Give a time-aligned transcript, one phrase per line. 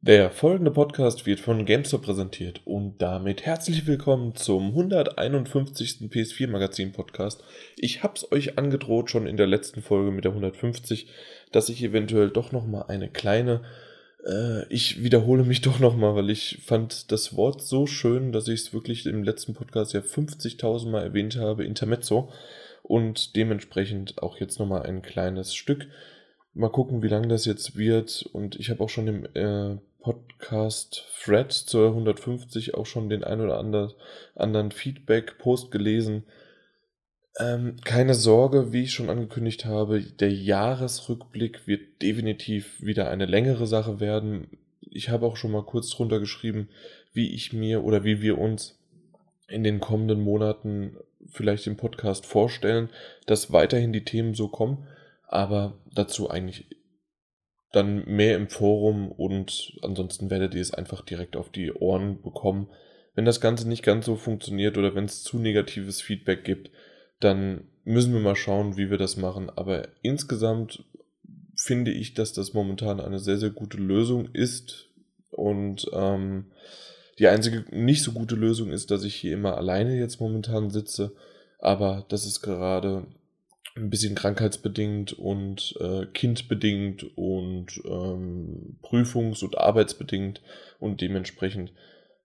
[0.00, 6.02] Der folgende Podcast wird von GameStop präsentiert und damit herzlich willkommen zum 151.
[6.02, 7.42] PS4 Magazin Podcast.
[7.76, 11.08] Ich hab's euch angedroht schon in der letzten Folge mit der 150,
[11.50, 13.62] dass ich eventuell doch noch mal eine kleine
[14.24, 18.46] äh, ich wiederhole mich doch noch mal, weil ich fand das Wort so schön, dass
[18.46, 22.30] ich es wirklich im letzten Podcast ja 50.000 Mal erwähnt habe, Intermezzo
[22.84, 25.88] und dementsprechend auch jetzt noch mal ein kleines Stück.
[26.54, 28.28] Mal gucken, wie lang das jetzt wird.
[28.32, 29.78] Und ich habe auch schon im äh,
[30.08, 33.94] Podcast Thread zur 150 auch schon den ein oder andere,
[34.34, 36.22] anderen Feedback-Post gelesen.
[37.38, 43.66] Ähm, keine Sorge, wie ich schon angekündigt habe, der Jahresrückblick wird definitiv wieder eine längere
[43.66, 44.46] Sache werden.
[44.80, 46.70] Ich habe auch schon mal kurz drunter geschrieben,
[47.12, 48.78] wie ich mir oder wie wir uns
[49.46, 50.96] in den kommenden Monaten
[51.26, 52.88] vielleicht im Podcast vorstellen,
[53.26, 54.86] dass weiterhin die Themen so kommen,
[55.26, 56.64] aber dazu eigentlich
[57.72, 62.68] dann mehr im Forum und ansonsten werdet ihr es einfach direkt auf die Ohren bekommen.
[63.14, 66.70] Wenn das Ganze nicht ganz so funktioniert oder wenn es zu negatives Feedback gibt,
[67.20, 69.50] dann müssen wir mal schauen, wie wir das machen.
[69.50, 70.84] Aber insgesamt
[71.56, 74.88] finde ich, dass das momentan eine sehr, sehr gute Lösung ist.
[75.30, 76.46] Und ähm,
[77.18, 81.12] die einzige nicht so gute Lösung ist, dass ich hier immer alleine jetzt momentan sitze.
[81.58, 83.06] Aber das ist gerade
[83.78, 90.42] ein bisschen krankheitsbedingt und äh, kindbedingt und ähm, prüfungs- und arbeitsbedingt
[90.78, 91.72] und dementsprechend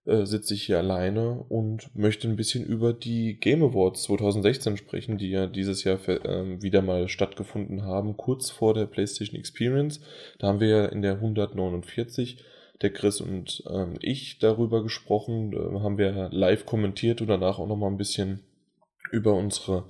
[0.06, 5.18] äh, sitze ich hier alleine und möchte ein bisschen über die Game Awards 2016 sprechen,
[5.18, 10.02] die ja dieses Jahr äh, wieder mal stattgefunden haben, kurz vor der PlayStation Experience.
[10.40, 12.44] Da haben wir ja in der 149
[12.82, 17.68] der Chris und ähm, ich darüber gesprochen, da haben wir live kommentiert und danach auch
[17.68, 18.42] nochmal ein bisschen
[19.12, 19.86] über unsere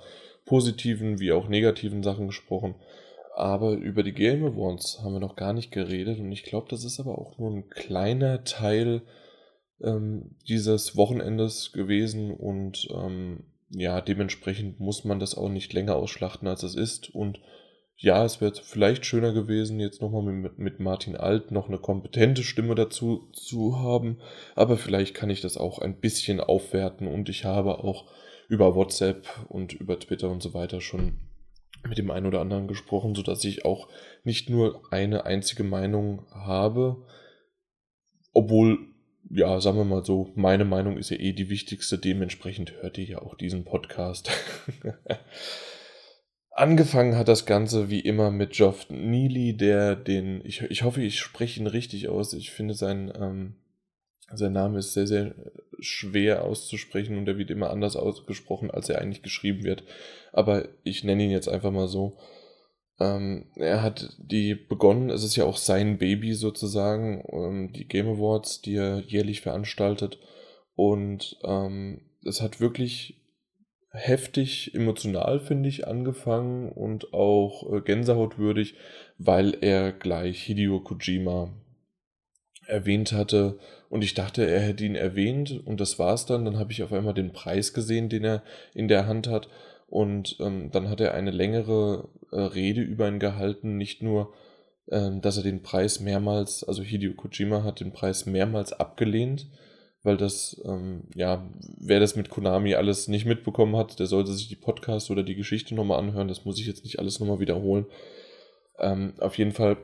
[0.53, 2.75] positiven wie auch negativen Sachen gesprochen.
[3.35, 6.83] Aber über die Game Awards haben wir noch gar nicht geredet und ich glaube, das
[6.83, 9.01] ist aber auch nur ein kleiner Teil
[9.81, 16.47] ähm, dieses Wochenendes gewesen und ähm, ja, dementsprechend muss man das auch nicht länger ausschlachten,
[16.47, 17.09] als es ist.
[17.09, 17.39] Und
[17.97, 22.43] ja, es wäre vielleicht schöner gewesen, jetzt nochmal mit, mit Martin Alt noch eine kompetente
[22.43, 24.19] Stimme dazu zu haben,
[24.53, 28.05] aber vielleicht kann ich das auch ein bisschen aufwerten und ich habe auch
[28.53, 31.17] über WhatsApp und über Twitter und so weiter schon
[31.89, 33.89] mit dem einen oder anderen gesprochen, sodass ich auch
[34.23, 37.03] nicht nur eine einzige Meinung habe,
[38.31, 38.77] obwohl,
[39.31, 43.05] ja, sagen wir mal so, meine Meinung ist ja eh die wichtigste, dementsprechend hört ihr
[43.05, 44.29] ja auch diesen Podcast.
[46.51, 51.19] Angefangen hat das Ganze wie immer mit Geoff Neely, der den, ich, ich hoffe, ich
[51.19, 53.55] spreche ihn richtig aus, ich finde sein, ähm,
[54.31, 55.35] sein Name ist sehr, sehr
[55.79, 59.83] schwer auszusprechen und er wird immer anders ausgesprochen, als er eigentlich geschrieben wird.
[60.31, 62.17] Aber ich nenne ihn jetzt einfach mal so.
[62.99, 68.07] Ähm, er hat die begonnen, es ist ja auch sein Baby sozusagen, ähm, die Game
[68.07, 70.19] Awards, die er jährlich veranstaltet.
[70.75, 73.19] Und ähm, es hat wirklich
[73.91, 78.75] heftig emotional, finde ich, angefangen und auch äh, gänsehautwürdig,
[79.17, 81.53] weil er gleich Hideo Kojima
[82.65, 83.59] erwähnt hatte
[83.93, 86.45] und ich dachte, er hätte ihn erwähnt und das war's dann.
[86.45, 88.41] Dann habe ich auf einmal den Preis gesehen, den er
[88.73, 89.49] in der Hand hat
[89.85, 94.33] und ähm, dann hat er eine längere äh, Rede über ihn gehalten, nicht nur,
[94.89, 99.45] ähm, dass er den Preis mehrmals, also Hideo Kojima hat den Preis mehrmals abgelehnt,
[100.01, 104.47] weil das, ähm, ja, wer das mit Konami alles nicht mitbekommen hat, der sollte sich
[104.47, 107.85] die Podcast oder die Geschichte nochmal anhören, das muss ich jetzt nicht alles nochmal wiederholen.
[108.79, 109.77] Ähm, auf jeden Fall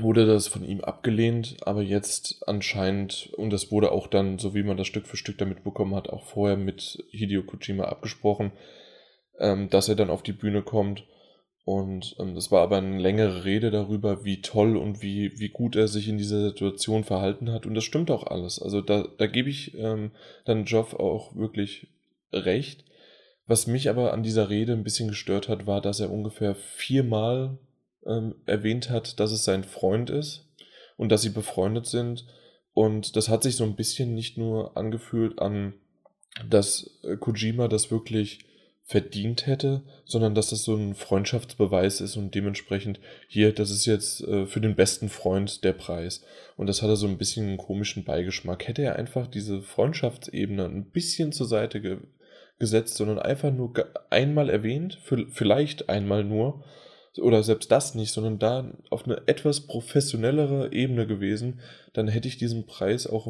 [0.00, 4.62] wurde das von ihm abgelehnt, aber jetzt anscheinend, und das wurde auch dann, so wie
[4.62, 8.52] man das Stück für Stück damit bekommen hat, auch vorher mit Hideo Kojima abgesprochen,
[9.38, 11.04] ähm, dass er dann auf die Bühne kommt.
[11.64, 15.76] Und ähm, das war aber eine längere Rede darüber, wie toll und wie, wie gut
[15.76, 17.64] er sich in dieser Situation verhalten hat.
[17.64, 18.60] Und das stimmt auch alles.
[18.60, 20.10] Also da, da gebe ich ähm,
[20.44, 21.86] dann Joff auch wirklich
[22.32, 22.84] recht.
[23.46, 27.58] Was mich aber an dieser Rede ein bisschen gestört hat, war, dass er ungefähr viermal
[28.06, 30.46] ähm, erwähnt hat, dass es sein Freund ist
[30.96, 32.26] und dass sie befreundet sind.
[32.72, 35.74] Und das hat sich so ein bisschen nicht nur angefühlt an,
[36.48, 38.40] dass äh, Kojima das wirklich
[38.86, 44.20] verdient hätte, sondern dass das so ein Freundschaftsbeweis ist und dementsprechend hier, das ist jetzt
[44.22, 46.22] äh, für den besten Freund der Preis.
[46.56, 48.68] Und das hatte so ein bisschen einen komischen Beigeschmack.
[48.68, 51.98] Hätte er einfach diese Freundschaftsebene ein bisschen zur Seite ge
[52.60, 53.72] gesetzt, sondern einfach nur
[54.10, 55.00] einmal erwähnt,
[55.32, 56.62] vielleicht einmal nur,
[57.20, 61.60] oder selbst das nicht, sondern da auf eine etwas professionellere Ebene gewesen,
[61.92, 63.26] dann hätte ich diesen Preis auch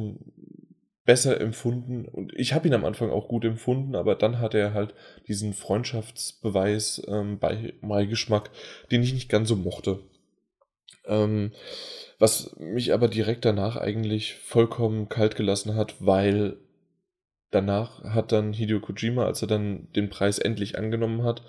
[1.05, 2.07] besser empfunden.
[2.07, 4.95] Und ich habe ihn am Anfang auch gut empfunden, aber dann hat er halt
[5.29, 7.75] diesen Freundschaftsbeweis ähm, bei
[8.07, 8.51] Geschmack,
[8.91, 10.01] den ich nicht ganz so mochte.
[11.07, 11.53] Ähm,
[12.19, 16.57] Was mich aber direkt danach eigentlich vollkommen kalt gelassen hat, weil
[17.51, 21.43] danach hat dann Hideo Kojima, als er dann den Preis endlich angenommen hat,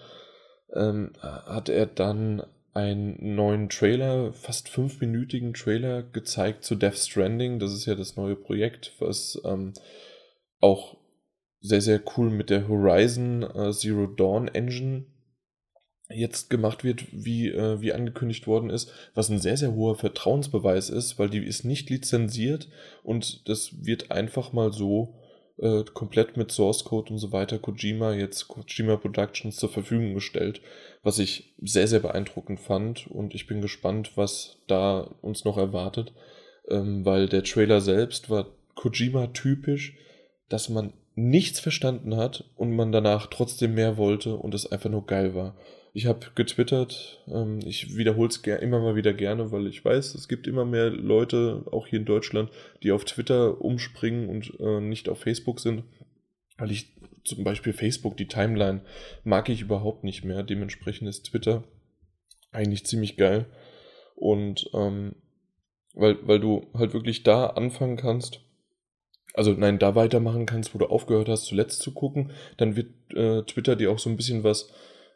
[0.74, 7.60] ähm, hat er dann einen neuen Trailer, fast fünfminütigen Trailer gezeigt zu Death Stranding.
[7.60, 9.74] Das ist ja das neue Projekt, was ähm,
[10.60, 10.98] auch
[11.62, 15.06] sehr, sehr cool mit der Horizon äh, Zero Dawn Engine
[16.10, 20.90] jetzt gemacht wird, wie, äh, wie angekündigt worden ist, was ein sehr, sehr hoher Vertrauensbeweis
[20.90, 22.68] ist, weil die ist nicht lizenziert
[23.04, 25.16] und das wird einfach mal so
[25.58, 30.62] äh, komplett mit Source Code und so weiter Kojima jetzt Kojima Productions zur Verfügung gestellt,
[31.04, 36.14] was ich sehr, sehr beeindruckend fand und ich bin gespannt, was da uns noch erwartet,
[36.70, 39.98] ähm, weil der Trailer selbst war Kojima typisch,
[40.50, 45.06] dass man nichts verstanden hat und man danach trotzdem mehr wollte und es einfach nur
[45.06, 45.56] geil war.
[45.96, 50.28] Ich habe getwittert, ähm, ich wiederhole es immer mal wieder gerne, weil ich weiß, es
[50.28, 52.52] gibt immer mehr Leute, auch hier in Deutschland,
[52.84, 55.86] die auf Twitter umspringen und äh, nicht auf Facebook sind.
[56.58, 56.94] Weil ich
[57.24, 58.82] zum Beispiel Facebook, die Timeline,
[59.24, 60.44] mag ich überhaupt nicht mehr.
[60.44, 61.64] Dementsprechend ist Twitter
[62.52, 63.46] eigentlich ziemlich geil.
[64.16, 65.16] Und ähm,
[65.94, 68.42] weil, weil du halt wirklich da anfangen kannst,
[69.34, 73.44] also nein, da weitermachen kannst, wo du aufgehört hast, zuletzt zu gucken, dann wird äh,
[73.44, 74.74] Twitter dir auch so ein bisschen was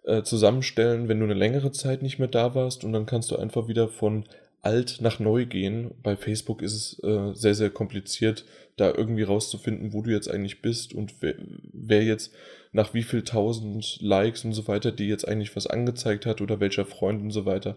[0.09, 3.35] äh, zusammenstellen, wenn du eine längere Zeit nicht mehr da warst und dann kannst du
[3.38, 4.25] einfach wieder von
[4.61, 5.91] alt nach neu gehen.
[6.03, 8.45] Bei Facebook ist es äh, sehr, sehr kompliziert,
[8.75, 11.35] da irgendwie rauszufinden, wo du jetzt eigentlich bist und wer,
[11.71, 12.33] wer jetzt
[12.71, 16.59] nach wie viel tausend Likes und so weiter die jetzt eigentlich was angezeigt hat oder
[16.59, 17.75] welcher Freund und so weiter.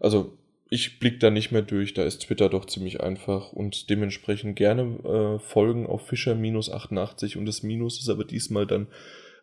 [0.00, 0.36] Also
[0.70, 4.82] ich blick da nicht mehr durch, da ist Twitter doch ziemlich einfach und dementsprechend gerne
[5.04, 8.88] äh, folgen auf Fischer-88 und das Minus ist aber diesmal dann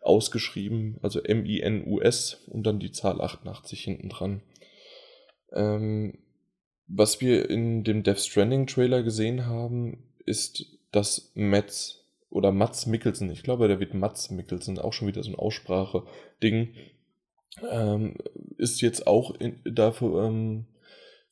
[0.02, 4.42] ausgeschrieben, also M-I-N-U-S und dann die Zahl 88 hinten dran.
[5.52, 6.18] Ähm,
[6.88, 13.30] was wir in dem Death Stranding Trailer gesehen haben, ist, dass Mats oder Mats Mikkelsen,
[13.30, 16.74] ich glaube, der wird Mats Mikkelsen, auch schon wieder so ein Aussprache-Ding,
[17.70, 18.16] ähm,
[18.56, 20.66] ist jetzt auch in, dafür, ähm,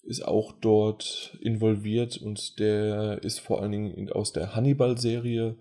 [0.02, 5.56] ist auch dort involviert und der ist vor allen Dingen aus der Hannibal-Serie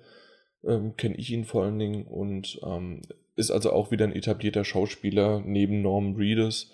[0.63, 3.01] ähm, kenne ich ihn vor allen Dingen und ähm,
[3.35, 6.71] ist also auch wieder ein etablierter Schauspieler neben Norman Reedus.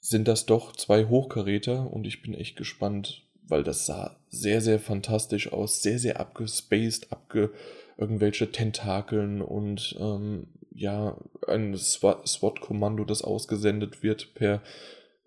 [0.00, 4.78] Sind das doch zwei Hochkaräter und ich bin echt gespannt, weil das sah sehr, sehr
[4.78, 7.52] fantastisch aus, sehr, sehr abgespaced, abge
[7.96, 11.16] irgendwelche Tentakeln und ähm, ja,
[11.48, 14.62] ein SWAT-Kommando, das ausgesendet wird per,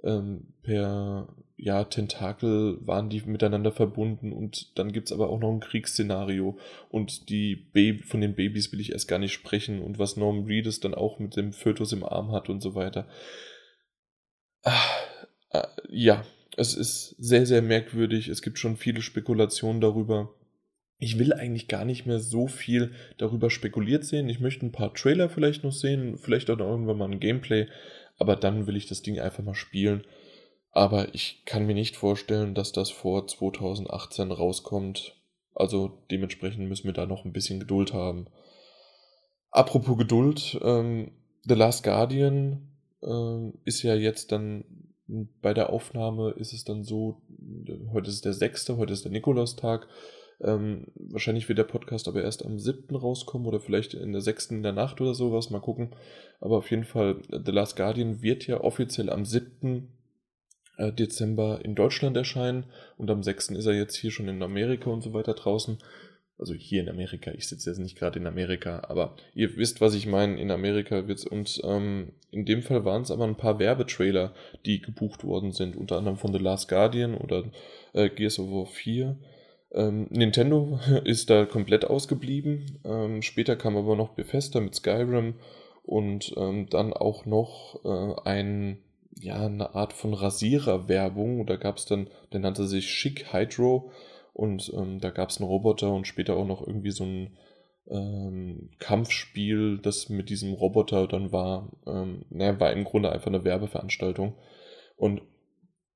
[0.03, 1.27] ähm, per
[1.63, 6.57] ja, Tentakel waren die miteinander verbunden und dann gibt es aber auch noch ein Kriegsszenario
[6.89, 10.45] und die Baby, von den Babys will ich erst gar nicht sprechen und was Norman
[10.45, 13.07] Reedus dann auch mit dem Fötus im Arm hat und so weiter.
[14.63, 14.73] Ah,
[15.51, 16.25] ah, ja,
[16.57, 18.27] es ist sehr, sehr merkwürdig.
[18.27, 20.33] Es gibt schon viele Spekulationen darüber.
[20.97, 24.29] Ich will eigentlich gar nicht mehr so viel darüber spekuliert sehen.
[24.29, 27.67] Ich möchte ein paar Trailer vielleicht noch sehen, vielleicht auch noch irgendwann mal ein Gameplay,
[28.17, 30.03] aber dann will ich das Ding einfach mal spielen
[30.71, 35.15] aber ich kann mir nicht vorstellen, dass das vor 2018 rauskommt.
[35.53, 38.27] Also dementsprechend müssen wir da noch ein bisschen Geduld haben.
[39.51, 41.11] Apropos Geduld, ähm,
[41.43, 42.69] The Last Guardian
[43.03, 44.63] ähm, ist ja jetzt dann
[45.41, 47.21] bei der Aufnahme ist es dann so,
[47.91, 49.87] heute ist der 6., heute ist der Nikolaustag.
[50.39, 52.95] Ähm, wahrscheinlich wird der Podcast aber erst am 7.
[52.95, 54.51] rauskommen oder vielleicht in der 6.
[54.51, 55.49] in der Nacht oder sowas.
[55.49, 55.91] Mal gucken.
[56.39, 59.89] Aber auf jeden Fall, The Last Guardian wird ja offiziell am 7.
[60.77, 62.65] Äh, Dezember in Deutschland erscheinen
[62.97, 63.49] und am 6.
[63.49, 65.77] ist er jetzt hier schon in Amerika und so weiter draußen.
[66.37, 69.93] Also hier in Amerika, ich sitze jetzt nicht gerade in Amerika, aber ihr wisst, was
[69.93, 73.59] ich meine, in Amerika wird's und ähm, in dem Fall waren es aber ein paar
[73.59, 74.33] Werbetrailer,
[74.65, 77.43] die gebucht worden sind, unter anderem von The Last Guardian oder
[77.93, 79.17] äh, Gears of War 4.
[79.73, 82.79] Ähm, Nintendo ist da komplett ausgeblieben.
[82.85, 85.35] Ähm, später kam aber noch Bethesda mit Skyrim
[85.83, 88.79] und ähm, dann auch noch äh, ein
[89.15, 91.45] ja, eine Art von Rasierer-Werbung.
[91.45, 93.91] Da gab es dann, der nannte sich Chic Hydro
[94.33, 97.37] und ähm, da gab es einen Roboter und später auch noch irgendwie so ein
[97.89, 101.71] ähm, Kampfspiel, das mit diesem Roboter dann war.
[101.85, 104.35] Ähm, naja, war im Grunde einfach eine Werbeveranstaltung.
[104.95, 105.21] Und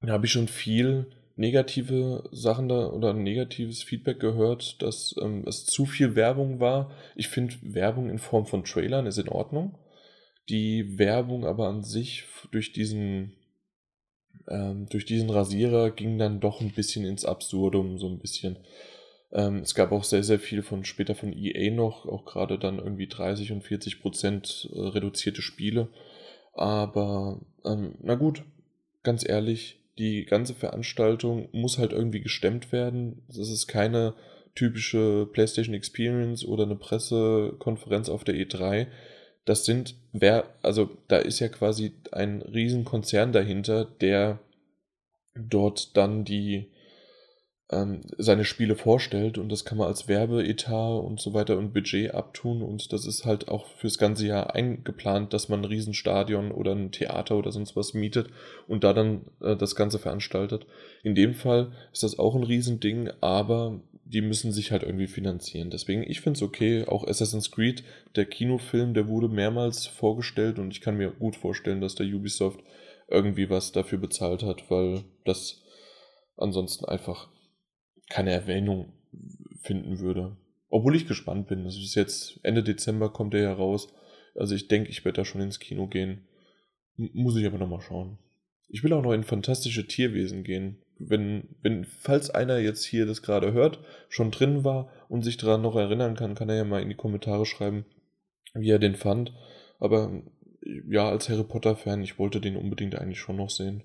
[0.01, 1.07] da habe ich schon viel
[1.37, 6.91] negative Sachen da oder negatives Feedback gehört, dass ähm, es zu viel Werbung war.
[7.15, 9.77] Ich finde, Werbung in Form von Trailern ist in Ordnung
[10.49, 13.33] die Werbung aber an sich durch diesen,
[14.47, 18.57] ähm, durch diesen Rasierer ging dann doch ein bisschen ins Absurdum, so ein bisschen.
[19.31, 22.79] Ähm, es gab auch sehr, sehr viel von später von EA noch, auch gerade dann
[22.79, 25.89] irgendwie 30 und 40 Prozent äh, reduzierte Spiele.
[26.53, 28.43] Aber ähm, na gut,
[29.03, 33.23] ganz ehrlich, die ganze Veranstaltung muss halt irgendwie gestemmt werden.
[33.27, 34.13] Das ist keine
[34.55, 38.87] typische PlayStation Experience oder eine Pressekonferenz auf der E3.
[39.45, 44.39] Das sind, wer, also da ist ja quasi ein Riesenkonzern dahinter, der
[45.35, 46.71] dort dann die
[47.71, 52.13] ähm, seine Spiele vorstellt und das kann man als Werbeetat und so weiter und Budget
[52.13, 56.73] abtun und das ist halt auch fürs ganze Jahr eingeplant, dass man ein Riesenstadion oder
[56.73, 58.29] ein Theater oder sonst was mietet
[58.67, 60.67] und da dann äh, das Ganze veranstaltet.
[61.03, 65.71] In dem Fall ist das auch ein Riesending, aber die müssen sich halt irgendwie finanzieren.
[65.71, 66.85] Deswegen, ich finde es okay.
[66.85, 67.83] Auch Assassin's Creed,
[68.15, 72.61] der Kinofilm, der wurde mehrmals vorgestellt und ich kann mir gut vorstellen, dass der Ubisoft
[73.07, 75.63] irgendwie was dafür bezahlt hat, weil das
[76.37, 77.29] ansonsten einfach
[78.09, 78.93] keine Erwähnung
[79.61, 80.37] finden würde.
[80.69, 81.63] Obwohl ich gespannt bin.
[81.63, 83.93] Das ist jetzt Ende Dezember kommt er ja raus.
[84.35, 86.27] Also ich denke, ich werde da schon ins Kino gehen.
[86.97, 88.19] M muss ich aber nochmal schauen.
[88.67, 90.77] Ich will auch noch in fantastische Tierwesen gehen.
[90.97, 95.61] Wenn, wenn, falls einer jetzt hier das gerade hört, schon drin war und sich daran
[95.61, 97.85] noch erinnern kann, kann er ja mal in die Kommentare schreiben,
[98.53, 99.33] wie er den fand.
[99.79, 100.23] Aber
[100.89, 103.83] ja, als Harry Potter-Fan, ich wollte den unbedingt eigentlich schon noch sehen.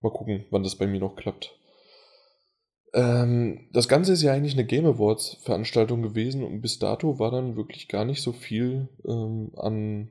[0.00, 1.56] Mal gucken, wann das bei mir noch klappt.
[2.94, 7.30] Ähm, das Ganze ist ja eigentlich eine Game Awards Veranstaltung gewesen und bis dato war
[7.30, 10.10] dann wirklich gar nicht so viel ähm, an,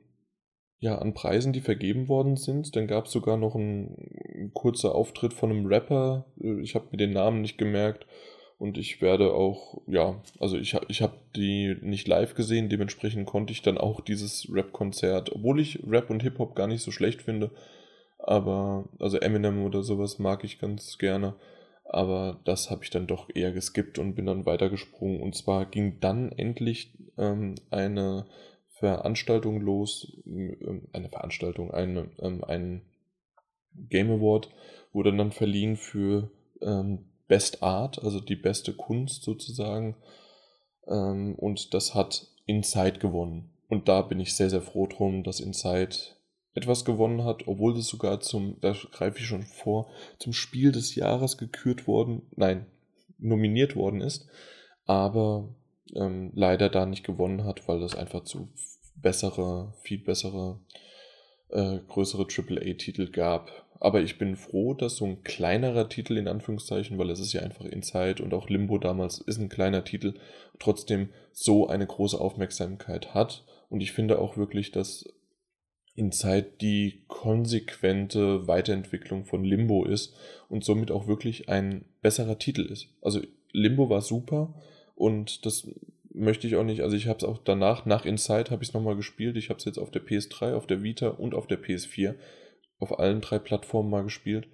[0.82, 2.74] ja, an Preisen, die vergeben worden sind.
[2.74, 6.26] Dann gab es sogar noch einen, kurzen Auftritt von einem Rapper.
[6.42, 8.04] Äh, ich habe mir den Namen nicht gemerkt
[8.58, 13.52] und ich werde auch, ja, also ich, ich habe die nicht live gesehen, dementsprechend konnte
[13.52, 17.52] ich dann auch dieses Rap-Konzert, obwohl ich Rap und Hip-Hop gar nicht so schlecht finde,
[18.18, 21.34] aber also Eminem oder sowas mag ich ganz gerne
[21.84, 25.20] aber das habe ich dann doch eher geskippt und bin dann weitergesprungen.
[25.20, 28.24] Und zwar ging dann endlich ähm, eine
[28.82, 32.82] Veranstaltung los, ähm, eine Veranstaltung, eine, ähm, ein
[33.74, 34.50] Game Award
[34.92, 39.96] wurde dann verliehen für ähm, Best Art, also die beste Kunst sozusagen.
[40.88, 43.50] Ähm, und das hat Inside gewonnen.
[43.68, 45.96] Und da bin ich sehr, sehr froh drum, dass Inside
[46.54, 50.96] etwas gewonnen hat, obwohl es sogar zum, da greife ich schon vor, zum Spiel des
[50.96, 52.66] Jahres gekürt worden, nein,
[53.18, 54.26] nominiert worden ist,
[54.84, 55.48] aber
[55.94, 58.48] ähm, leider da nicht gewonnen hat, weil es einfach zu
[59.02, 60.60] bessere, viel bessere,
[61.50, 63.50] äh, größere AAA-Titel gab.
[63.80, 67.42] Aber ich bin froh, dass so ein kleinerer Titel in Anführungszeichen, weil es ist ja
[67.42, 70.14] einfach Inside und auch Limbo damals ist ein kleiner Titel,
[70.60, 73.44] trotzdem so eine große Aufmerksamkeit hat.
[73.68, 75.04] Und ich finde auch wirklich, dass
[75.94, 80.14] in Zeit die konsequente Weiterentwicklung von Limbo ist
[80.48, 82.88] und somit auch wirklich ein besserer Titel ist.
[83.02, 83.20] Also
[83.52, 84.54] Limbo war super
[84.94, 85.68] und das
[86.14, 88.74] möchte ich auch nicht, also ich habe es auch danach, nach Inside habe ich es
[88.74, 89.36] nochmal gespielt.
[89.36, 92.14] Ich habe es jetzt auf der PS3, auf der Vita und auf der PS4
[92.78, 94.48] auf allen drei Plattformen mal gespielt.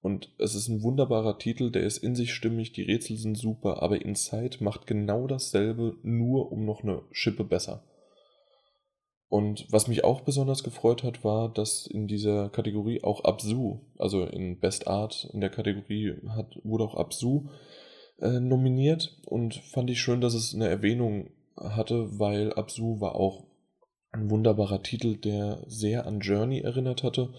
[0.00, 3.82] Und es ist ein wunderbarer Titel, der ist in sich stimmig, die Rätsel sind super,
[3.82, 7.84] aber Inside macht genau dasselbe, nur um noch eine Schippe besser.
[9.28, 14.24] Und was mich auch besonders gefreut hat, war, dass in dieser Kategorie auch Absu, also
[14.24, 17.48] in Best Art in der Kategorie hat, wurde auch Absu
[18.18, 23.46] äh, nominiert und fand ich schön, dass es eine Erwähnung hatte, weil Absu war auch
[24.10, 27.34] ein wunderbarer Titel, der sehr an Journey erinnert hatte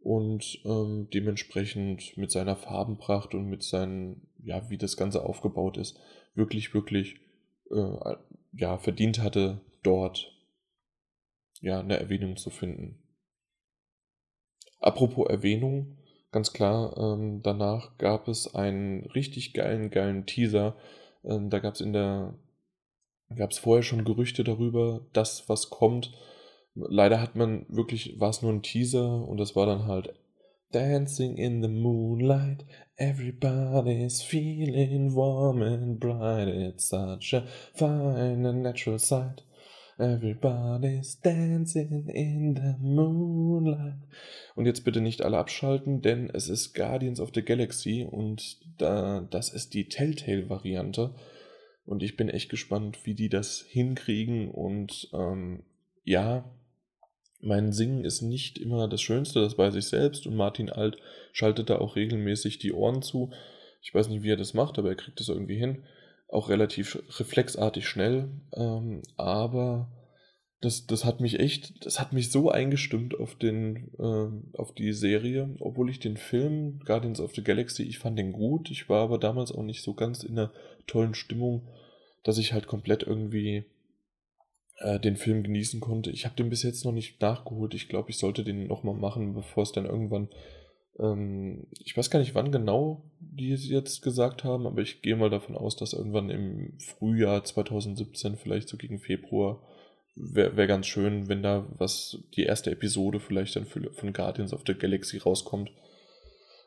[0.00, 5.98] und ähm, dementsprechend mit seiner Farbenpracht und mit seinen, ja, wie das Ganze aufgebaut ist,
[6.34, 7.16] wirklich, wirklich,
[7.70, 8.14] äh,
[8.52, 10.32] ja, verdient hatte, dort
[11.60, 13.02] ja, eine Erwähnung zu finden.
[14.80, 15.98] Apropos Erwähnung,
[16.32, 20.76] ganz klar, ähm, danach gab es einen richtig geilen, geilen Teaser.
[21.24, 22.34] Ähm, da gab es in der,
[23.36, 26.12] gab es vorher schon Gerüchte darüber, dass was kommt.
[26.74, 30.14] Leider hat man wirklich, war es nur ein Teaser und das war dann halt
[30.72, 32.64] Dancing in the moonlight,
[32.96, 36.46] everybody's feeling warm and bright.
[36.46, 37.44] It's such a
[37.74, 39.42] fine and natural sight.
[40.00, 43.98] Everybody's dancing in the moonlight.
[44.54, 49.26] Und jetzt bitte nicht alle abschalten, denn es ist Guardians of the Galaxy und da,
[49.30, 51.14] das ist die Telltale-Variante.
[51.84, 54.50] Und ich bin echt gespannt, wie die das hinkriegen.
[54.50, 55.64] Und ähm,
[56.04, 56.50] ja,
[57.42, 60.26] mein Singen ist nicht immer das Schönste, das weiß ich selbst.
[60.26, 60.96] Und Martin Alt
[61.32, 63.32] schaltet da auch regelmäßig die Ohren zu.
[63.82, 65.82] Ich weiß nicht, wie er das macht, aber er kriegt das irgendwie hin
[66.30, 69.90] auch relativ reflexartig schnell, ähm, aber
[70.60, 74.92] das, das hat mich echt, das hat mich so eingestimmt auf den, äh, auf die
[74.92, 79.02] Serie, obwohl ich den Film Guardians of the Galaxy, ich fand den gut, ich war
[79.02, 80.52] aber damals auch nicht so ganz in einer
[80.86, 81.66] tollen Stimmung,
[82.24, 83.64] dass ich halt komplett irgendwie
[84.80, 86.10] äh, den Film genießen konnte.
[86.10, 87.74] Ich habe den bis jetzt noch nicht nachgeholt.
[87.74, 90.28] Ich glaube, ich sollte den nochmal machen, bevor es dann irgendwann
[91.00, 95.16] Ähm, ich weiß gar nicht, wann genau die es jetzt gesagt haben, aber ich gehe
[95.16, 99.62] mal davon aus, dass irgendwann im Frühjahr 2017, vielleicht so gegen Februar,
[100.14, 104.52] wäre wär ganz schön, wenn da was, die erste Episode vielleicht dann für, von Guardians
[104.52, 105.70] of the Galaxy rauskommt.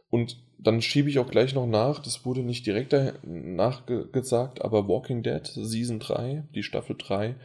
[0.09, 5.23] Und dann schiebe ich auch gleich noch nach, das wurde nicht direkt nachgesagt, aber Walking
[5.23, 7.35] Dead Season 3, die Staffel 3,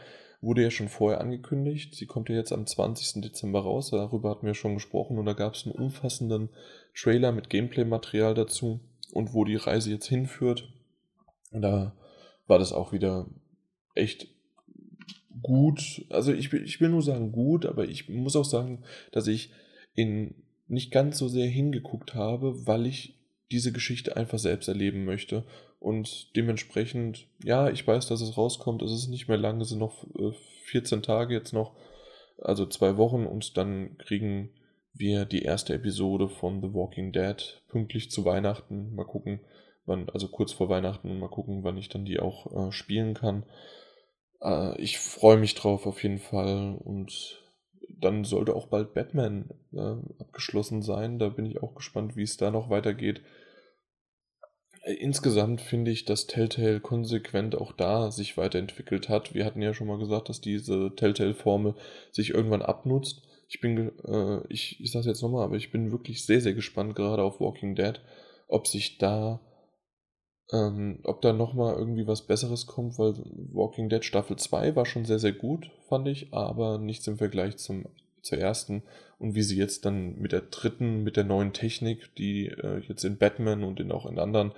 [0.41, 1.95] wurde ja schon vorher angekündigt.
[1.95, 3.23] Sie kommt ja jetzt am 20.
[3.23, 6.51] Dezember raus, darüber hatten wir schon gesprochen und da gab es einen umfassenden
[6.95, 8.81] Trailer mit Gameplay-Material dazu
[9.13, 10.73] und wo die Reise jetzt hinführt.
[11.51, 11.95] Und da
[12.47, 13.27] war das auch wieder
[13.95, 14.29] echt
[15.43, 16.05] gut.
[16.11, 19.51] Also ich, ich will nur sagen gut, aber ich muss auch sagen, dass ich
[19.95, 20.35] in
[20.69, 23.19] nicht ganz so sehr hingeguckt habe, weil ich
[23.51, 25.45] diese Geschichte einfach selbst erleben möchte.
[25.81, 28.83] Und dementsprechend, ja, ich weiß, dass es rauskommt.
[28.83, 30.07] Es ist nicht mehr lang, es sind noch
[30.65, 31.77] 14 äh, Tage jetzt noch,
[32.39, 34.51] also zwei Wochen und dann kriegen
[34.95, 38.95] wir die erste Episode von The Walking Dead pünktlich zu Weihnachten.
[38.95, 39.41] Mal gucken,
[39.87, 43.45] wann, also kurz vor Weihnachten, mal gucken, wann ich dann die auch äh, spielen kann.
[44.41, 47.41] Äh, ich freue mich drauf auf jeden Fall und
[47.89, 51.19] dann sollte auch bald Batman äh, abgeschlossen sein.
[51.19, 53.23] Da bin ich auch gespannt, wie es da noch weitergeht.
[54.89, 59.35] Äh, insgesamt finde ich, dass Telltale konsequent auch da sich weiterentwickelt hat.
[59.35, 61.75] Wir hatten ja schon mal gesagt, dass diese Telltale-Formel
[62.11, 63.23] sich irgendwann abnutzt.
[63.49, 66.55] Ich bin, äh, ich, ich sage es jetzt nochmal, aber ich bin wirklich sehr, sehr
[66.55, 68.01] gespannt gerade auf Walking Dead,
[68.49, 69.41] ob sich da
[70.51, 73.15] ähm, ob da nochmal irgendwie was Besseres kommt, weil
[73.53, 77.59] Walking Dead Staffel 2 war schon sehr, sehr gut, fand ich, aber nichts im Vergleich
[77.59, 77.85] zum,
[78.23, 78.83] zur ersten.
[79.19, 83.05] Und wie sie jetzt dann mit der dritten, mit der neuen Technik, die äh, jetzt
[83.05, 84.53] in Batman und in, auch in anderen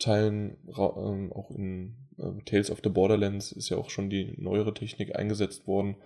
[0.00, 4.74] Teilen, ähm, auch in äh, Tales of the Borderlands ist ja auch schon die neuere
[4.74, 5.96] Technik eingesetzt worden.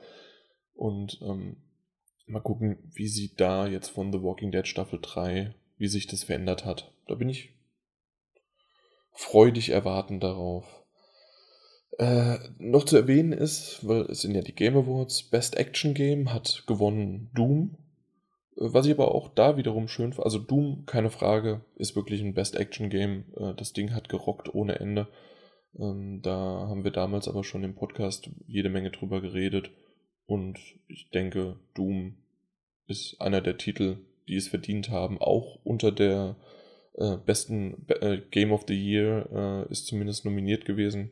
[0.75, 1.57] Und ähm,
[2.27, 6.25] mal gucken, wie sie da jetzt von The Walking Dead Staffel 3, wie sich das
[6.25, 6.93] verändert hat.
[7.07, 7.55] Da bin ich
[9.13, 10.67] freudig erwarten darauf.
[11.99, 16.33] Äh, noch zu erwähnen ist, weil es sind ja die Game Awards, Best Action Game
[16.33, 17.77] hat gewonnen Doom.
[18.73, 22.33] Was ich aber auch da wiederum schön finde, also Doom, keine Frage, ist wirklich ein
[22.33, 23.25] Best Action Game.
[23.37, 25.07] Äh, das Ding hat gerockt ohne Ende.
[25.79, 29.71] Ähm, da haben wir damals aber schon im Podcast jede Menge drüber geredet.
[30.25, 32.17] Und ich denke, Doom
[32.87, 33.99] ist einer der Titel,
[34.29, 36.37] die es verdient haben, auch unter der
[36.95, 41.11] äh, besten äh, Game of the Year ist zumindest nominiert gewesen.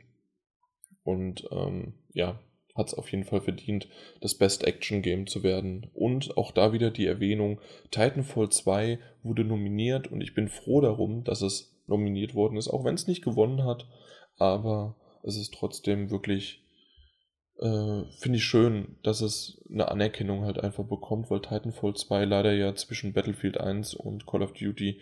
[1.03, 2.41] Und ähm, ja,
[2.75, 3.89] hat es auf jeden Fall verdient,
[4.21, 5.91] das Best Action Game zu werden.
[5.95, 11.25] Und auch da wieder die Erwähnung, Titanfall 2 wurde nominiert und ich bin froh darum,
[11.25, 13.87] dass es nominiert worden ist, auch wenn es nicht gewonnen hat.
[14.39, 16.63] Aber es ist trotzdem wirklich,
[17.59, 22.53] äh, finde ich schön, dass es eine Anerkennung halt einfach bekommt, weil Titanfall 2 leider
[22.53, 25.01] ja zwischen Battlefield 1 und Call of Duty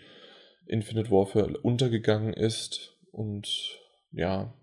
[0.67, 2.97] Infinite Warfare untergegangen ist.
[3.11, 3.79] Und
[4.11, 4.53] ja,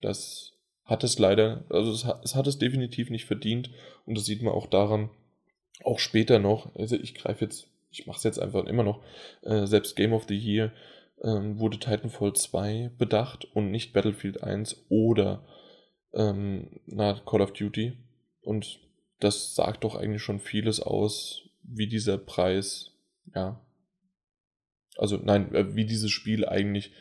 [0.00, 0.53] das
[0.84, 3.70] hat es leider, also es hat, es hat es definitiv nicht verdient.
[4.06, 5.10] Und das sieht man auch daran,
[5.82, 9.02] auch später noch, also ich greife jetzt, ich mache es jetzt einfach immer noch,
[9.42, 10.72] äh, selbst Game of the Year
[11.22, 15.44] ähm, wurde Titanfall 2 bedacht und nicht Battlefield 1 oder
[16.12, 17.94] ähm, na, Call of Duty.
[18.42, 18.78] Und
[19.20, 22.94] das sagt doch eigentlich schon vieles aus, wie dieser Preis
[23.34, 23.60] ja,
[24.96, 26.92] also nein, äh, wie dieses Spiel eigentlich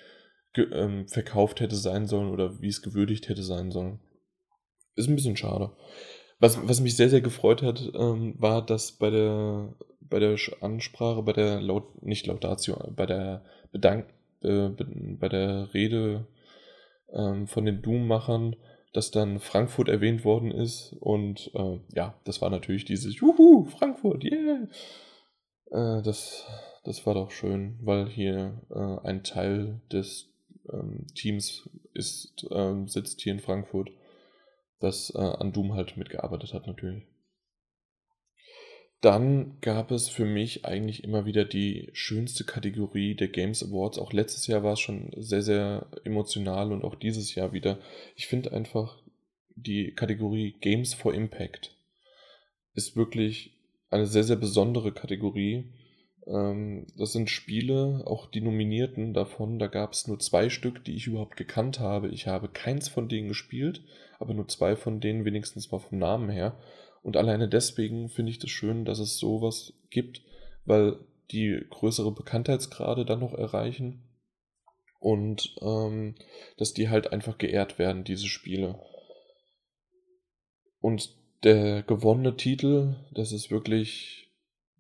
[0.56, 4.00] ähm, verkauft hätte sein sollen oder wie es gewürdigt hätte sein sollen.
[4.96, 5.72] Ist ein bisschen schade.
[6.40, 11.24] Was, was mich sehr, sehr gefreut hat, ähm, war, dass bei der, bei der Ansprache,
[11.24, 14.08] bei der Laut, nicht Laudatio, bei der Bedank,
[14.42, 16.28] äh, bei der Rede
[17.12, 18.56] ähm, von den Doom-Machern,
[18.94, 24.24] dass dann Frankfurt erwähnt worden ist und äh, ja, das war natürlich dieses Juhu, Frankfurt,
[24.24, 24.68] yeah!
[25.72, 26.46] Äh, das
[26.84, 30.33] das war doch schön, weil hier äh, ein Teil des
[30.72, 33.90] ähm, Teams ist, ähm, sitzt hier in Frankfurt,
[34.80, 37.04] das äh, an Doom halt mitgearbeitet hat natürlich.
[39.02, 44.00] Dann gab es für mich eigentlich immer wieder die schönste Kategorie der Games Awards.
[44.00, 47.80] Auch letztes Jahr war es schon sehr, sehr emotional und auch dieses Jahr wieder.
[48.16, 48.98] Ich finde einfach
[49.56, 51.76] die Kategorie Games for Impact
[52.76, 53.58] ist wirklich
[53.90, 55.66] eine sehr, sehr besondere Kategorie
[56.28, 60.96] ähm, das sind Spiele, auch die Nominierten davon, da gab es nur zwei Stück, die
[60.96, 62.10] ich überhaupt gekannt habe.
[62.10, 63.84] Ich habe keins von denen gespielt,
[64.20, 66.58] aber nur zwei von denen wenigstens mal vom Namen her.
[67.02, 70.22] Und alleine deswegen finde ich das schön, dass es sowas gibt,
[70.66, 70.98] weil
[71.32, 74.04] die größere Bekanntheitsgrade dann noch erreichen
[75.00, 76.16] und ähm,
[76.58, 78.80] dass die halt einfach geehrt werden, diese Spiele.
[80.80, 84.23] Und der gewonnene Titel, das ist wirklich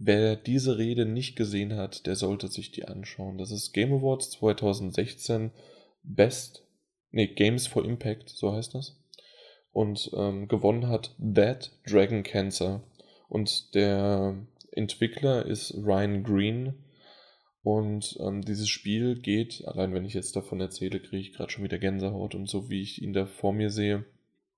[0.05, 3.37] Wer diese Rede nicht gesehen hat, der sollte sich die anschauen.
[3.37, 5.51] Das ist Game Awards 2016
[6.03, 6.67] Best,
[7.11, 8.99] nee, Games for Impact, so heißt das.
[9.71, 12.83] Und ähm, gewonnen hat That Dragon Cancer.
[13.29, 16.73] Und der Entwickler ist Ryan Green.
[17.61, 21.63] Und ähm, dieses Spiel geht, allein wenn ich jetzt davon erzähle, kriege ich gerade schon
[21.63, 22.35] wieder Gänsehaut.
[22.35, 24.03] Und so wie ich ihn da vor mir sehe,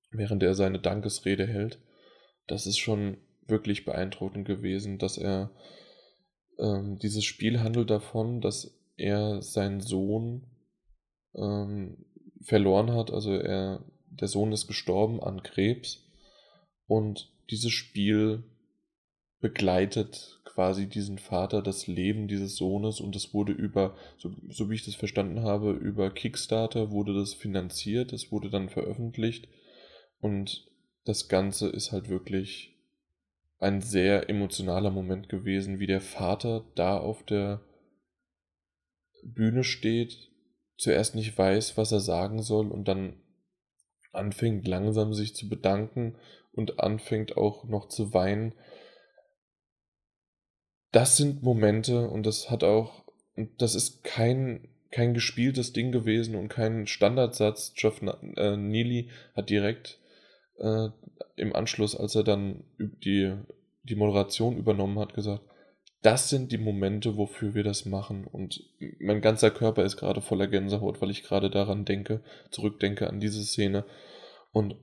[0.10, 1.78] während er seine Dankesrede hält,
[2.48, 5.52] das ist schon wirklich beeindruckend gewesen, dass er
[6.58, 10.44] ähm, dieses Spiel handelt davon, dass er seinen Sohn
[11.34, 12.06] ähm,
[12.42, 13.12] verloren hat.
[13.12, 16.04] Also er, der Sohn ist gestorben an Krebs.
[16.88, 18.44] Und dieses Spiel
[19.40, 23.02] begleitet quasi diesen Vater das Leben dieses Sohnes.
[23.02, 27.34] Und es wurde über, so, so wie ich das verstanden habe, über Kickstarter wurde das
[27.34, 29.48] finanziert, es wurde dann veröffentlicht.
[30.22, 30.66] Und
[31.04, 32.75] das Ganze ist halt wirklich
[33.60, 37.62] ein sehr emotionaler Moment gewesen, wie der Vater da auf der
[39.24, 40.30] Bühne steht,
[40.78, 43.22] zuerst nicht weiß, was er sagen soll und dann
[44.12, 46.16] anfängt langsam sich zu bedanken
[46.52, 48.54] und anfängt auch noch zu weinen.
[50.92, 53.04] Das sind Momente und das hat auch,
[53.36, 57.74] und das ist kein, kein gespieltes Ding gewesen und kein Standardsatz.
[57.76, 60.00] Jeff äh, Neely hat direkt
[60.58, 60.90] äh,
[61.36, 63.34] im Anschluss, als er dann die,
[63.84, 65.44] die Moderation übernommen hat, gesagt,
[66.02, 68.26] das sind die Momente, wofür wir das machen.
[68.26, 68.64] Und
[69.00, 73.44] mein ganzer Körper ist gerade voller Gänsehaut, weil ich gerade daran denke, zurückdenke an diese
[73.44, 73.86] Szene.
[74.52, 74.76] Und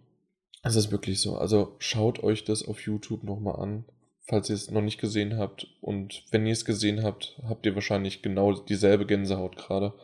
[0.65, 1.37] es ist wirklich so.
[1.37, 3.85] Also schaut euch das auf YouTube nochmal an,
[4.23, 5.69] falls ihr es noch nicht gesehen habt.
[5.81, 9.95] Und wenn ihr es gesehen habt, habt ihr wahrscheinlich genau dieselbe Gänsehaut gerade,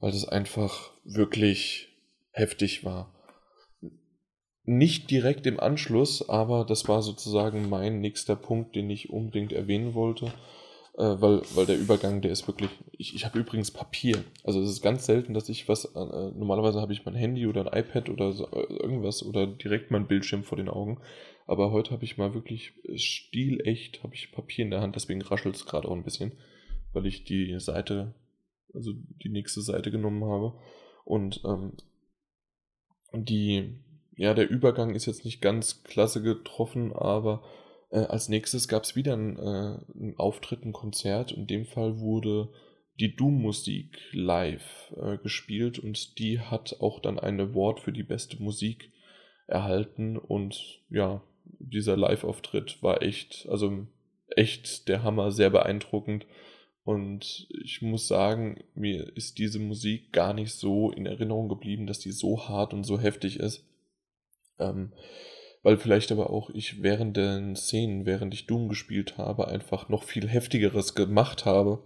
[0.00, 1.88] weil das einfach wirklich
[2.32, 3.17] heftig war
[4.68, 9.94] nicht direkt im Anschluss, aber das war sozusagen mein nächster Punkt, den ich unbedingt erwähnen
[9.94, 10.26] wollte,
[10.98, 12.70] äh, weil, weil der Übergang, der ist wirklich.
[12.92, 14.22] Ich, ich habe übrigens Papier.
[14.44, 15.86] Also es ist ganz selten, dass ich was.
[15.86, 19.90] Äh, normalerweise habe ich mein Handy oder ein iPad oder so, äh, irgendwas oder direkt
[19.90, 21.00] mein Bildschirm vor den Augen.
[21.46, 25.56] Aber heute habe ich mal wirklich stilecht, habe ich Papier in der Hand, deswegen raschelt
[25.56, 26.32] es gerade auch ein bisschen,
[26.92, 28.14] weil ich die Seite,
[28.74, 30.52] also die nächste Seite genommen habe.
[31.06, 31.72] Und ähm,
[33.14, 33.78] die
[34.18, 37.44] ja, der Übergang ist jetzt nicht ganz klasse getroffen, aber
[37.90, 41.30] äh, als nächstes gab es wieder ein, äh, ein Auftritt, ein Konzert.
[41.30, 42.48] In dem Fall wurde
[42.98, 48.42] die Doom-Musik live äh, gespielt und die hat auch dann ein Award für die beste
[48.42, 48.90] Musik
[49.46, 50.16] erhalten.
[50.16, 53.86] Und ja, dieser Live-Auftritt war echt, also
[54.30, 56.26] echt der Hammer, sehr beeindruckend.
[56.82, 62.00] Und ich muss sagen, mir ist diese Musik gar nicht so in Erinnerung geblieben, dass
[62.00, 63.67] die so hart und so heftig ist.
[64.58, 64.92] Ähm,
[65.62, 70.04] weil vielleicht aber auch ich während den Szenen, während ich Doom gespielt habe, einfach noch
[70.04, 71.82] viel heftigeres gemacht habe.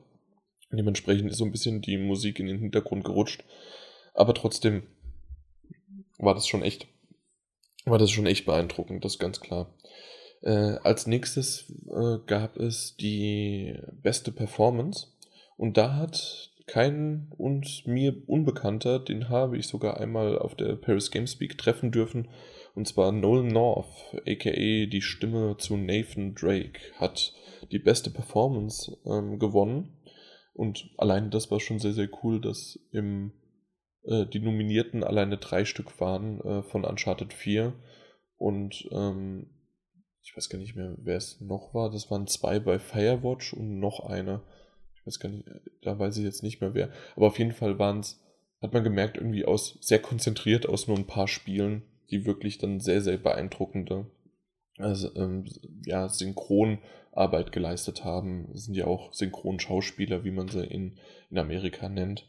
[0.70, 3.44] Dementsprechend ist so ein bisschen die Musik in den Hintergrund gerutscht.
[4.14, 4.84] Aber trotzdem
[6.18, 6.86] war das schon echt,
[7.84, 9.74] war das schon echt beeindruckend, das ist ganz klar.
[10.42, 15.08] Äh, als nächstes äh, gab es die beste Performance
[15.56, 21.10] und da hat kein und mir Unbekannter, den habe ich sogar einmal auf der Paris
[21.10, 22.28] Games Week treffen dürfen,
[22.74, 27.34] und zwar Nolan North, aka die Stimme zu Nathan Drake, hat
[27.70, 29.98] die beste Performance ähm, gewonnen.
[30.54, 33.32] Und allein das war schon sehr, sehr cool, dass im,
[34.04, 37.74] äh, die Nominierten alleine drei Stück waren äh, von Uncharted 4.
[38.38, 39.50] Und ähm,
[40.22, 41.90] ich weiß gar nicht mehr, wer es noch war.
[41.90, 44.42] Das waren zwei bei Firewatch und noch eine.
[44.94, 45.46] Ich weiß gar nicht,
[45.82, 46.90] da weiß ich jetzt nicht mehr wer.
[47.16, 48.20] Aber auf jeden Fall waren es,
[48.62, 52.78] hat man gemerkt, irgendwie aus sehr konzentriert aus nur ein paar Spielen die wirklich dann
[52.78, 54.06] sehr, sehr beeindruckende
[54.78, 55.44] also, ähm,
[55.84, 58.48] ja, Synchronarbeit geleistet haben.
[58.52, 60.98] Das sind ja auch Synchronschauspieler, wie man sie in,
[61.30, 62.26] in Amerika nennt.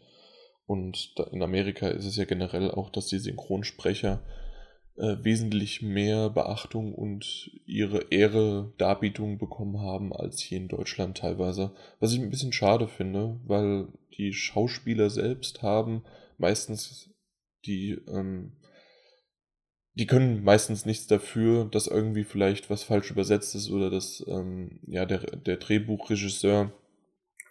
[0.65, 4.23] Und da, in Amerika ist es ja generell auch, dass die Synchronsprecher
[4.97, 11.73] äh, wesentlich mehr Beachtung und ihre Ehre Darbietung bekommen haben als hier in Deutschland teilweise.
[11.99, 16.03] Was ich ein bisschen schade finde, weil die Schauspieler selbst haben
[16.37, 17.09] meistens
[17.65, 18.53] die ähm,
[19.95, 24.79] die können meistens nichts dafür, dass irgendwie vielleicht was falsch übersetzt ist oder dass ähm,
[24.87, 26.71] ja, der, der Drehbuchregisseur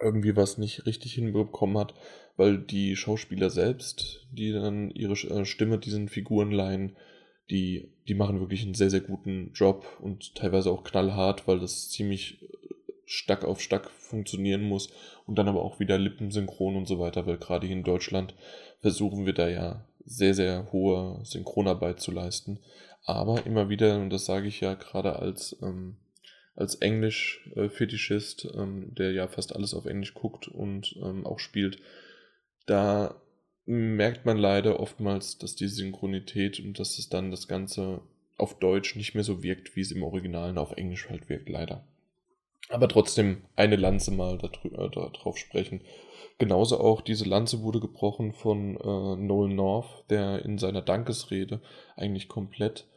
[0.01, 1.95] irgendwie was nicht richtig hinbekommen hat,
[2.37, 6.97] weil die Schauspieler selbst, die dann ihre äh, Stimme diesen Figuren leihen,
[7.51, 11.91] die, die machen wirklich einen sehr, sehr guten Job und teilweise auch knallhart, weil das
[11.91, 12.49] ziemlich
[13.05, 14.91] Stack auf Stack funktionieren muss
[15.27, 18.35] und dann aber auch wieder lippensynchron und so weiter, weil gerade hier in Deutschland
[18.81, 22.61] versuchen wir da ja sehr, sehr hohe Synchronarbeit zu leisten.
[23.05, 25.97] Aber immer wieder, und das sage ich ja gerade als, ähm,
[26.55, 31.79] als Englisch-Fetischist, ähm, der ja fast alles auf Englisch guckt und ähm, auch spielt,
[32.67, 33.21] da
[33.65, 38.03] merkt man leider oftmals, dass die Synchronität und dass es dann das Ganze
[38.37, 41.85] auf Deutsch nicht mehr so wirkt, wie es im Originalen auf Englisch halt wirkt, leider.
[42.69, 45.83] Aber trotzdem eine Lanze mal äh, darauf sprechen.
[46.39, 51.61] Genauso auch diese Lanze wurde gebrochen von äh, Noel North, der in seiner Dankesrede
[51.97, 52.89] eigentlich komplett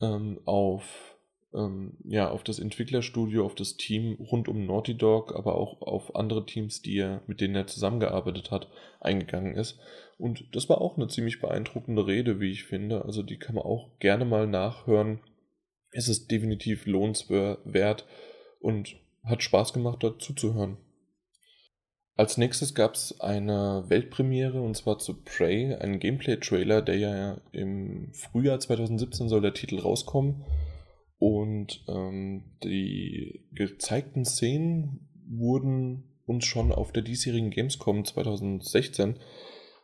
[0.00, 1.18] ähm, auf
[1.54, 6.14] ähm, ja, auf das Entwicklerstudio, auf das Team rund um Naughty Dog, aber auch auf
[6.14, 8.68] andere Teams, die er, mit denen er zusammengearbeitet hat,
[9.00, 9.78] eingegangen ist.
[10.18, 13.04] Und das war auch eine ziemlich beeindruckende Rede, wie ich finde.
[13.04, 15.20] Also die kann man auch gerne mal nachhören.
[15.90, 18.04] Es ist definitiv lohnenswert
[18.60, 20.78] und hat Spaß gemacht, dazu zu hören.
[22.16, 28.12] Als nächstes gab es eine Weltpremiere und zwar zu Prey, einen Gameplay-Trailer, der ja im
[28.12, 30.44] Frühjahr 2017 soll der Titel rauskommen.
[31.18, 39.18] Und ähm, die gezeigten Szenen wurden uns schon auf der diesjährigen Gamescom 2016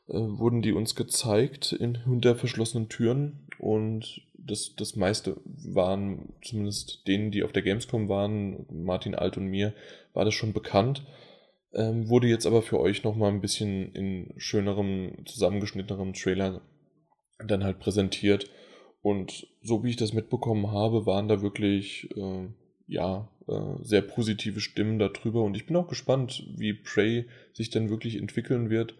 [0.08, 7.06] äh, wurden die uns gezeigt in hinter verschlossenen Türen und das, das meiste waren, zumindest
[7.06, 9.74] denen, die auf der Gamescom waren, Martin Alt und mir,
[10.12, 11.04] war das schon bekannt.
[11.72, 16.60] Ähm, wurde jetzt aber für euch nochmal ein bisschen in schönerem, zusammengeschnittenerem Trailer
[17.44, 18.48] dann halt präsentiert.
[19.02, 22.46] Und so wie ich das mitbekommen habe, waren da wirklich äh,
[22.86, 25.42] ja äh, sehr positive Stimmen darüber.
[25.42, 28.94] Und ich bin auch gespannt, wie Prey sich dann wirklich entwickeln wird.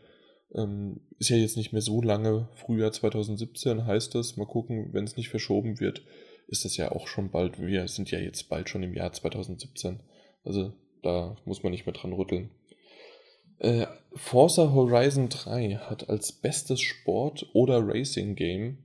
[0.52, 4.36] Ähm, ist ja jetzt nicht mehr so lange, Frühjahr 2017 heißt das.
[4.36, 6.02] Mal gucken, wenn es nicht verschoben wird,
[6.48, 7.60] ist das ja auch schon bald.
[7.60, 10.00] Wir sind ja jetzt bald schon im Jahr 2017.
[10.44, 12.50] Also da muss man nicht mehr dran rütteln.
[13.58, 18.78] Äh, Forza Horizon 3 hat als bestes Sport- oder Racing-Game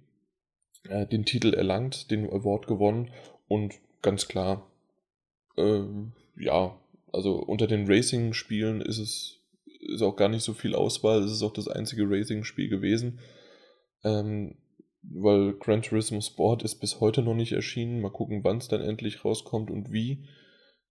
[0.88, 3.12] äh, den Titel erlangt, den Award gewonnen
[3.48, 4.72] und ganz klar,
[5.58, 5.82] äh,
[6.38, 6.80] ja,
[7.12, 9.39] also unter den Racing-Spielen ist es
[9.80, 13.20] ist auch gar nicht so viel Auswahl, es ist auch das einzige Racing-Spiel gewesen.
[14.04, 14.56] Ähm,
[15.02, 18.02] weil Gran Turismo Sport ist bis heute noch nicht erschienen.
[18.02, 20.26] Mal gucken, wann es dann endlich rauskommt und wie.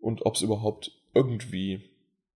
[0.01, 1.91] Und ob es überhaupt irgendwie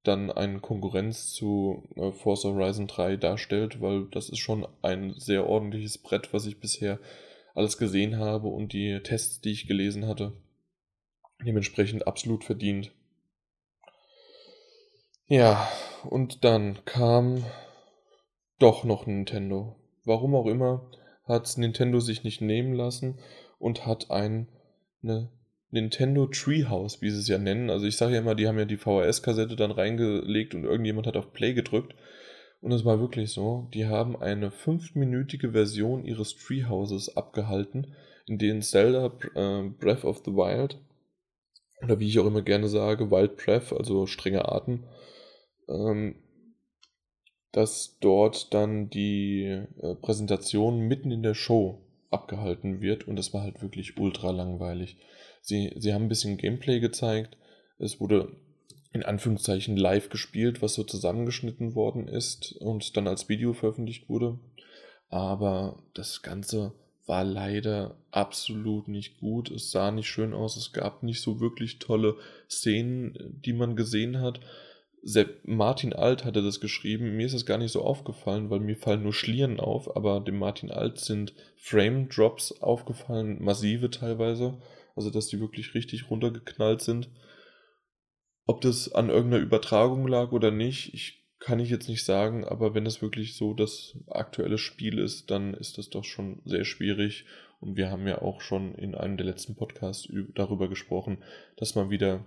[0.03, 5.47] dann eine Konkurrenz zu äh, Forza Horizon 3 darstellt, weil das ist schon ein sehr
[5.47, 6.99] ordentliches Brett, was ich bisher
[7.53, 10.33] alles gesehen habe und die Tests, die ich gelesen hatte,
[11.45, 12.91] dementsprechend absolut verdient.
[15.31, 15.65] Ja,
[16.03, 17.45] und dann kam
[18.59, 19.77] doch noch Nintendo.
[20.03, 20.91] Warum auch immer
[21.23, 23.17] hat Nintendo sich nicht nehmen lassen
[23.57, 24.49] und hat ein
[25.01, 25.31] eine
[25.69, 27.69] Nintendo Treehouse, wie sie es ja nennen.
[27.69, 31.15] Also ich sage ja immer, die haben ja die VHS-Kassette dann reingelegt und irgendjemand hat
[31.15, 31.95] auf Play gedrückt
[32.59, 38.63] und es war wirklich so, die haben eine fünfminütige Version ihres Treehouses abgehalten, in denen
[38.63, 40.77] Zelda äh, Breath of the Wild,
[41.81, 44.83] oder wie ich auch immer gerne sage, Wild Breath, also strenge Arten,
[45.71, 46.15] ähm,
[47.51, 49.43] dass dort dann die
[49.81, 54.97] äh, Präsentation mitten in der Show abgehalten wird und das war halt wirklich ultra langweilig.
[55.41, 57.37] Sie, sie haben ein bisschen Gameplay gezeigt,
[57.77, 58.35] es wurde
[58.93, 64.37] in Anführungszeichen live gespielt, was so zusammengeschnitten worden ist und dann als Video veröffentlicht wurde.
[65.09, 66.73] Aber das Ganze
[67.05, 69.49] war leider absolut nicht gut.
[69.51, 70.55] Es sah nicht schön aus.
[70.57, 72.15] Es gab nicht so wirklich tolle
[72.49, 74.39] Szenen, die man gesehen hat.
[75.03, 77.15] Sepp Martin Alt hatte das geschrieben.
[77.15, 80.37] Mir ist es gar nicht so aufgefallen, weil mir fallen nur Schlieren auf, aber dem
[80.37, 84.61] Martin Alt sind Frame Drops aufgefallen, massive teilweise.
[84.95, 87.09] Also, dass die wirklich richtig runtergeknallt sind.
[88.45, 92.75] Ob das an irgendeiner Übertragung lag oder nicht, ich, kann ich jetzt nicht sagen, aber
[92.75, 97.25] wenn es wirklich so das aktuelle Spiel ist, dann ist das doch schon sehr schwierig.
[97.59, 101.23] Und wir haben ja auch schon in einem der letzten Podcasts darüber gesprochen,
[101.57, 102.23] dass man wieder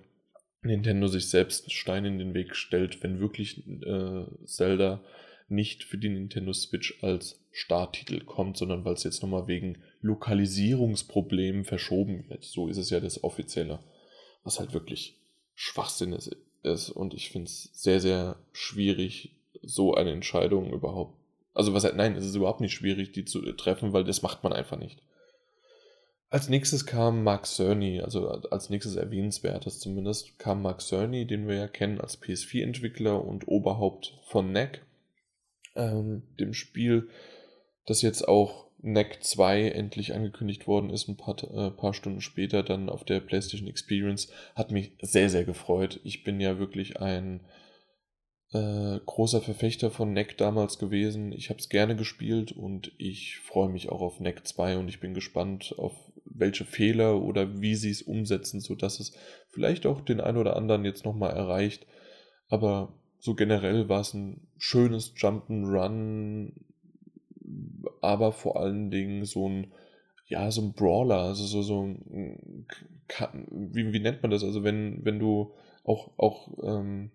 [0.64, 5.00] Nintendo sich selbst Steine in den Weg stellt, wenn wirklich äh, Zelda
[5.48, 11.64] nicht für die Nintendo Switch als Starttitel kommt, sondern weil es jetzt nochmal wegen Lokalisierungsproblemen
[11.64, 12.44] verschoben wird.
[12.44, 13.78] So ist es ja das Offizielle.
[14.42, 15.16] Was halt wirklich
[15.54, 16.36] Schwachsinn ist.
[16.62, 16.90] ist.
[16.90, 19.30] Und ich finde es sehr, sehr schwierig,
[19.62, 21.16] so eine Entscheidung überhaupt.
[21.54, 24.52] Also was nein, es ist überhaupt nicht schwierig, die zu treffen, weil das macht man
[24.52, 25.00] einfach nicht.
[26.30, 31.54] Als nächstes kam Mark Cerny, also als nächstes erwähnenswertes zumindest, kam Mark Cerny, den wir
[31.54, 34.84] ja kennen als PS4-Entwickler und Oberhaupt von NEC,
[35.76, 37.08] ähm, dem Spiel,
[37.86, 42.62] das jetzt auch NEC 2 endlich angekündigt worden ist, ein paar, äh, paar Stunden später
[42.62, 46.00] dann auf der PlayStation Experience, hat mich sehr, sehr gefreut.
[46.04, 47.40] Ich bin ja wirklich ein
[48.54, 51.32] äh, großer Verfechter von Neck damals gewesen.
[51.32, 55.00] Ich habe es gerne gespielt und ich freue mich auch auf Neck 2 und ich
[55.00, 55.92] bin gespannt auf
[56.24, 59.12] welche Fehler oder wie sie es umsetzen, sodass es
[59.50, 61.86] vielleicht auch den einen oder anderen jetzt nochmal erreicht.
[62.48, 66.52] Aber so generell war es ein schönes Jump'n'Run,
[68.00, 69.72] aber vor allen Dingen so ein,
[70.26, 72.66] ja, so ein Brawler, also so, so ein,
[73.50, 74.44] wie, wie nennt man das?
[74.44, 75.52] Also wenn, wenn du
[75.84, 77.10] auch, auch, ähm,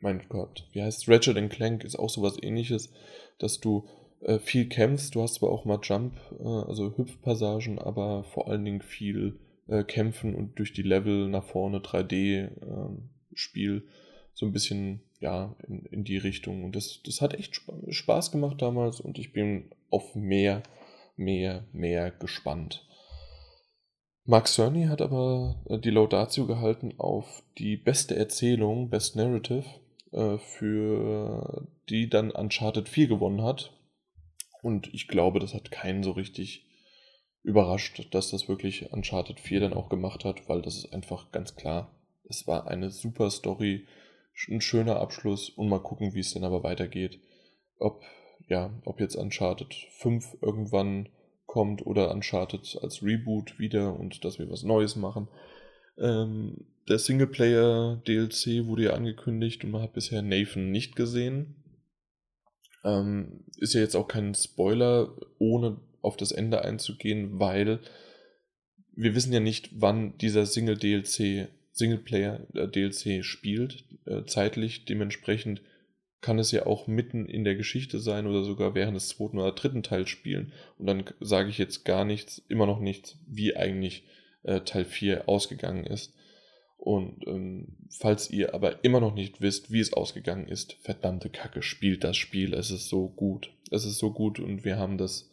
[0.00, 2.90] mein Gott, wie heißt Ratchet Clank ist auch sowas ähnliches,
[3.38, 3.86] dass du
[4.20, 8.64] äh, viel kämpfst, du hast zwar auch mal Jump, äh, also Hüpfpassagen, aber vor allen
[8.64, 13.88] Dingen viel äh, Kämpfen und durch die Level nach vorne 3D-Spiel ähm,
[14.34, 16.64] so ein bisschen ja in, in die Richtung.
[16.64, 20.62] Und das, das hat echt Spaß gemacht damals und ich bin auf mehr,
[21.16, 22.86] mehr, mehr gespannt.
[24.24, 29.64] Mark Cerny hat aber äh, die Laudatio gehalten auf die beste Erzählung, Best Narrative,
[30.12, 33.72] äh, für die dann Uncharted 4 gewonnen hat.
[34.62, 36.66] Und ich glaube, das hat keinen so richtig
[37.42, 41.56] überrascht, dass das wirklich Uncharted 4 dann auch gemacht hat, weil das ist einfach ganz
[41.56, 41.94] klar.
[42.28, 43.86] Es war eine super Story,
[44.48, 47.20] ein schöner Abschluss und mal gucken, wie es dann aber weitergeht.
[47.78, 48.02] Ob,
[48.48, 51.08] ja, ob jetzt Uncharted 5 irgendwann
[51.46, 55.28] kommt oder Uncharted als Reboot wieder und dass wir was Neues machen.
[55.98, 61.54] Ähm, der Singleplayer-DLC wurde ja angekündigt und man hat bisher Nathan nicht gesehen.
[62.84, 67.78] Ähm, ist ja jetzt auch kein Spoiler, ohne auf das Ende einzugehen, weil
[68.96, 74.84] wir wissen ja nicht, wann dieser Single-DLC Singleplayer-DLC äh, spielt, äh, zeitlich.
[74.84, 75.62] Dementsprechend
[76.20, 79.52] kann es ja auch mitten in der Geschichte sein oder sogar während des zweiten oder
[79.52, 80.52] dritten Teils spielen.
[80.76, 84.04] Und dann sage ich jetzt gar nichts, immer noch nichts, wie eigentlich
[84.42, 86.12] äh, Teil 4 ausgegangen ist.
[86.80, 91.60] Und ähm, falls ihr aber immer noch nicht wisst, wie es ausgegangen ist, verdammte Kacke,
[91.62, 92.54] spielt das Spiel.
[92.54, 93.52] Es ist so gut.
[93.70, 95.30] Es ist so gut und wir haben das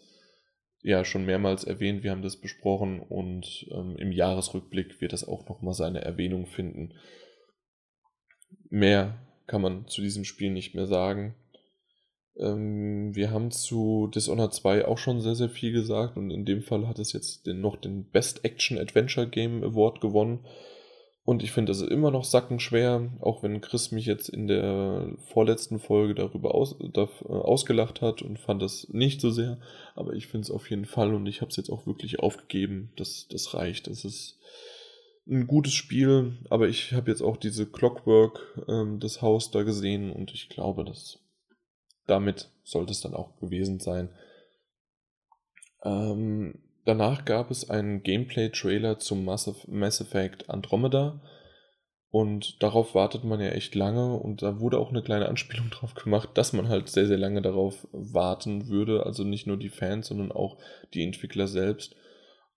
[0.82, 5.48] ja schon mehrmals erwähnt, wir haben das besprochen und ähm, im Jahresrückblick wird das auch
[5.48, 6.94] nochmal seine Erwähnung finden.
[8.70, 11.34] Mehr kann man zu diesem Spiel nicht mehr sagen.
[12.38, 16.62] Ähm, wir haben zu Dishonored 2 auch schon sehr, sehr viel gesagt und in dem
[16.62, 20.46] Fall hat es jetzt den, noch den Best Action Adventure Game Award gewonnen.
[21.28, 25.12] Und ich finde, das ist immer noch sackenschwer, auch wenn Chris mich jetzt in der
[25.26, 29.60] vorletzten Folge darüber aus, da, äh, ausgelacht hat und fand das nicht so sehr.
[29.94, 32.94] Aber ich finde es auf jeden Fall und ich habe es jetzt auch wirklich aufgegeben.
[32.96, 33.88] Das, das reicht.
[33.88, 34.40] Das ist
[35.28, 40.14] ein gutes Spiel, aber ich habe jetzt auch diese Clockwork, ähm, das Haus da gesehen
[40.14, 41.20] und ich glaube, dass
[42.06, 44.16] damit sollte es dann auch gewesen sein.
[45.84, 49.46] Ähm, Danach gab es einen Gameplay-Trailer zum Mass
[50.00, 51.20] Effect Andromeda.
[52.12, 55.96] Und darauf wartet man ja echt lange und da wurde auch eine kleine Anspielung drauf
[55.96, 59.06] gemacht, dass man halt sehr, sehr lange darauf warten würde.
[59.06, 60.60] Also nicht nur die Fans, sondern auch
[60.94, 61.94] die Entwickler selbst.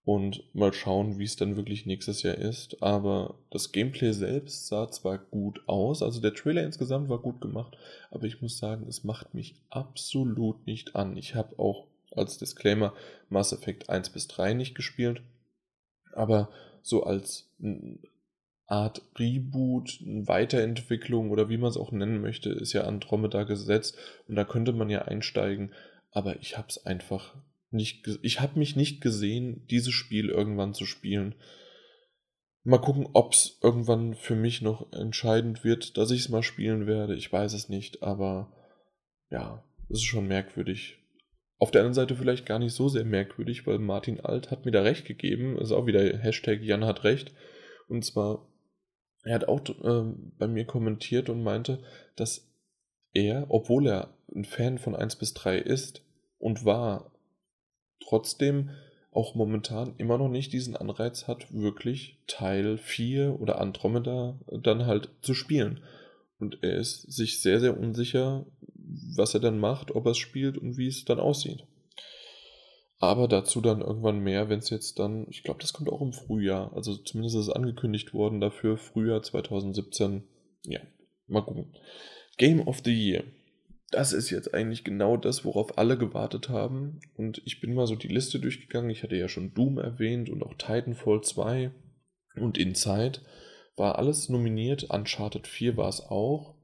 [0.04, 2.80] Und mal schauen, wie es dann wirklich nächstes Jahr ist.
[2.84, 7.76] Aber das Gameplay selbst sah zwar gut aus, also der Trailer insgesamt war gut gemacht,
[8.12, 11.16] aber ich muss sagen, es macht mich absolut nicht an.
[11.16, 12.94] Ich habe auch als Disclaimer
[13.28, 15.22] Mass Effect 1 bis 3 nicht gespielt.
[16.12, 16.50] Aber
[16.82, 17.50] so als
[18.66, 23.96] Art Reboot, Weiterentwicklung oder wie man es auch nennen möchte, ist ja Andromeda gesetzt
[24.28, 25.74] und da könnte man ja einsteigen,
[26.12, 27.34] aber ich habe es einfach
[27.70, 31.34] nicht, ich habe mich nicht gesehen, dieses Spiel irgendwann zu spielen.
[32.62, 36.86] Mal gucken, ob es irgendwann für mich noch entscheidend wird, dass ich es mal spielen
[36.86, 37.14] werde.
[37.16, 38.52] Ich weiß es nicht, aber
[39.30, 40.99] ja, es ist schon merkwürdig,
[41.60, 44.72] auf der anderen Seite vielleicht gar nicht so sehr merkwürdig, weil Martin Alt hat mir
[44.72, 45.58] da recht gegeben.
[45.58, 47.32] ist auch wieder Hashtag Jan hat recht.
[47.86, 48.48] Und zwar,
[49.24, 51.82] er hat auch äh, bei mir kommentiert und meinte,
[52.16, 52.50] dass
[53.12, 56.02] er, obwohl er ein Fan von 1 bis 3 ist
[56.38, 57.12] und war,
[58.02, 58.70] trotzdem
[59.12, 65.10] auch momentan immer noch nicht diesen Anreiz hat, wirklich Teil 4 oder Andromeda dann halt
[65.20, 65.80] zu spielen.
[66.38, 68.46] Und er ist sich sehr, sehr unsicher,
[69.16, 71.64] was er dann macht, ob er es spielt und wie es dann aussieht.
[72.98, 76.12] Aber dazu dann irgendwann mehr, wenn es jetzt dann, ich glaube, das kommt auch im
[76.12, 80.24] Frühjahr, also zumindest ist es angekündigt worden dafür, Frühjahr 2017.
[80.64, 80.80] Ja,
[81.26, 81.74] mal gucken.
[82.36, 83.24] Game of the Year.
[83.90, 87.00] Das ist jetzt eigentlich genau das, worauf alle gewartet haben.
[87.16, 88.90] Und ich bin mal so die Liste durchgegangen.
[88.90, 91.72] Ich hatte ja schon Doom erwähnt und auch Titanfall 2
[92.36, 93.20] und Inside.
[93.76, 94.84] War alles nominiert.
[94.90, 96.54] Uncharted 4 war es auch.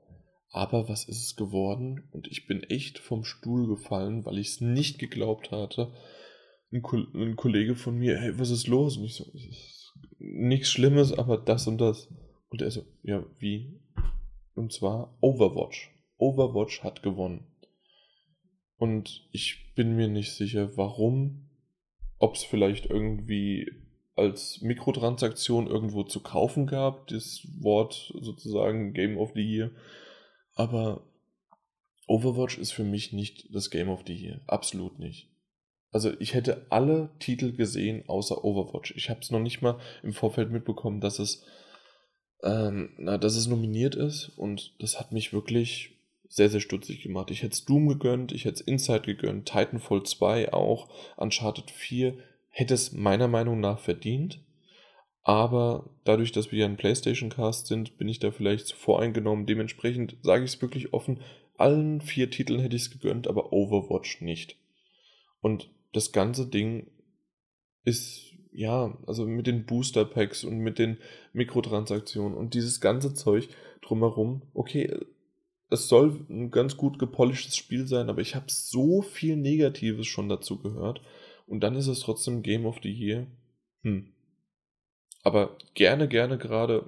[0.51, 2.09] Aber was ist es geworden?
[2.13, 5.93] Und ich bin echt vom Stuhl gefallen, weil ich es nicht geglaubt hatte.
[6.73, 8.97] Ein, Ko ein, Kollege von mir, hey, was ist los?
[8.97, 9.25] Und ich so,
[10.19, 12.09] nichts Schlimmes, aber das und das.
[12.49, 13.81] Und er so, ja, wie?
[14.55, 15.91] Und zwar Overwatch.
[16.17, 17.47] Overwatch hat gewonnen.
[18.79, 21.49] Und ich bin mir nicht sicher, warum.
[22.19, 23.71] Ob es vielleicht irgendwie
[24.17, 29.71] als Mikrotransaktion irgendwo zu kaufen gab, das Wort sozusagen Game of the Year.
[30.57, 31.03] Aber
[32.09, 34.41] Overwatch ist für mich nicht das Game of the Year.
[34.49, 35.29] Absolut nicht.
[35.93, 38.95] Also ich hätte alle Titel gesehen außer Overwatch.
[38.97, 41.45] Ich habe es noch nicht mal im Vorfeld mitbekommen, dass es,
[42.43, 44.31] ähm, na, dass es nominiert ist.
[44.37, 45.97] Und das hat mich wirklich
[46.29, 47.31] sehr, sehr stutzig gemacht.
[47.31, 52.19] Ich hätte Doom gegönnt, ich hätte Inside gegönnt, Titanfall 2 auch, Uncharted 4
[52.51, 54.41] hätte es meiner Meinung nach verdient.
[55.27, 59.45] Aber dadurch, dass wir ja ein PlayStation Cast sind, bin ich da vielleicht voreingenommen.
[59.45, 61.19] Dementsprechend sage ich es wirklich offen,
[61.57, 64.57] allen vier Titeln hätte ich es gegönnt, aber Overwatch nicht.
[65.41, 66.93] Und das ganze Ding
[67.83, 70.99] ist, ja, also mit den Booster Packs und mit den
[71.33, 73.49] Mikrotransaktionen und dieses ganze Zeug
[73.83, 74.97] drumherum, okay,
[75.71, 80.29] es soll ein ganz gut gepolischtes Spiel sein, aber ich habe so viel Negatives schon
[80.29, 81.01] dazu gehört.
[81.49, 83.27] Und dann ist es trotzdem Game of the Year.
[83.83, 84.13] Hm.
[85.27, 86.85] Aber gerne, gerne gerade,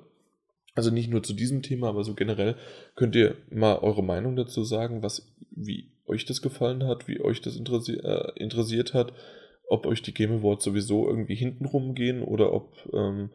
[0.76, 2.54] also nicht nur zu diesem Thema, aber so generell,
[2.94, 7.40] könnt ihr mal eure Meinung dazu sagen, was, wie euch das gefallen hat, wie euch
[7.40, 9.12] das interessi äh, interessiert hat,
[9.66, 13.30] ob euch die Game Awards sowieso irgendwie hintenrum gehen oder ob ähm,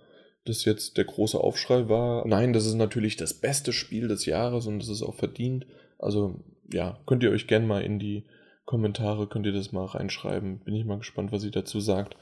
[0.45, 2.25] das jetzt der große Aufschrei war.
[2.25, 5.65] Nein, das ist natürlich das beste Spiel des Jahres und das ist auch verdient.
[5.99, 6.39] Also
[6.71, 8.23] ja, könnt ihr euch gerne mal in die
[8.63, 10.59] Kommentare, könnt ihr das mal reinschreiben.
[10.59, 12.15] Bin ich mal gespannt, was ihr dazu sagt.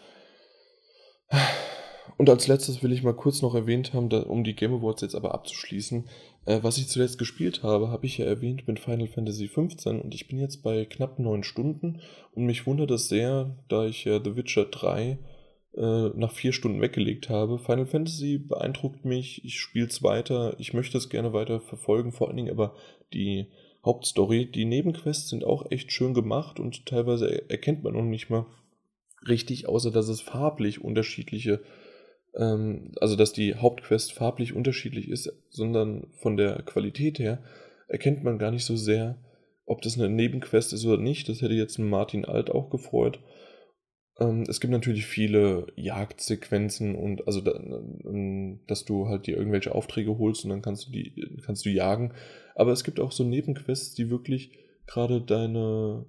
[2.17, 5.01] Und als letztes will ich mal kurz noch erwähnt haben, da, um die Game Awards
[5.01, 6.07] jetzt aber abzuschließen,
[6.45, 10.13] äh, was ich zuletzt gespielt habe, habe ich ja erwähnt mit Final Fantasy XV und
[10.13, 12.01] ich bin jetzt bei knapp neun Stunden
[12.33, 15.19] und mich wundert es sehr, da ich ja The Witcher 3
[15.77, 17.57] äh, nach vier Stunden weggelegt habe.
[17.57, 22.27] Final Fantasy beeindruckt mich, ich spiele es weiter, ich möchte es gerne weiter verfolgen, vor
[22.27, 22.75] allen Dingen aber
[23.13, 23.47] die
[23.85, 24.51] Hauptstory.
[24.51, 28.45] Die Nebenquests sind auch echt schön gemacht und teilweise erkennt man noch nicht mal
[29.27, 31.61] richtig, außer dass es farblich unterschiedliche,
[32.35, 37.43] ähm, also dass die Hauptquest farblich unterschiedlich ist, sondern von der Qualität her
[37.87, 39.17] erkennt man gar nicht so sehr,
[39.65, 41.29] ob das eine Nebenquest ist oder nicht.
[41.29, 43.19] Das hätte jetzt Martin Alt auch gefreut.
[44.19, 47.59] Ähm, es gibt natürlich viele Jagdsequenzen und also da,
[48.67, 52.13] dass du halt dir irgendwelche Aufträge holst und dann kannst du die kannst du jagen.
[52.55, 54.51] Aber es gibt auch so Nebenquests, die wirklich
[54.87, 56.05] gerade deine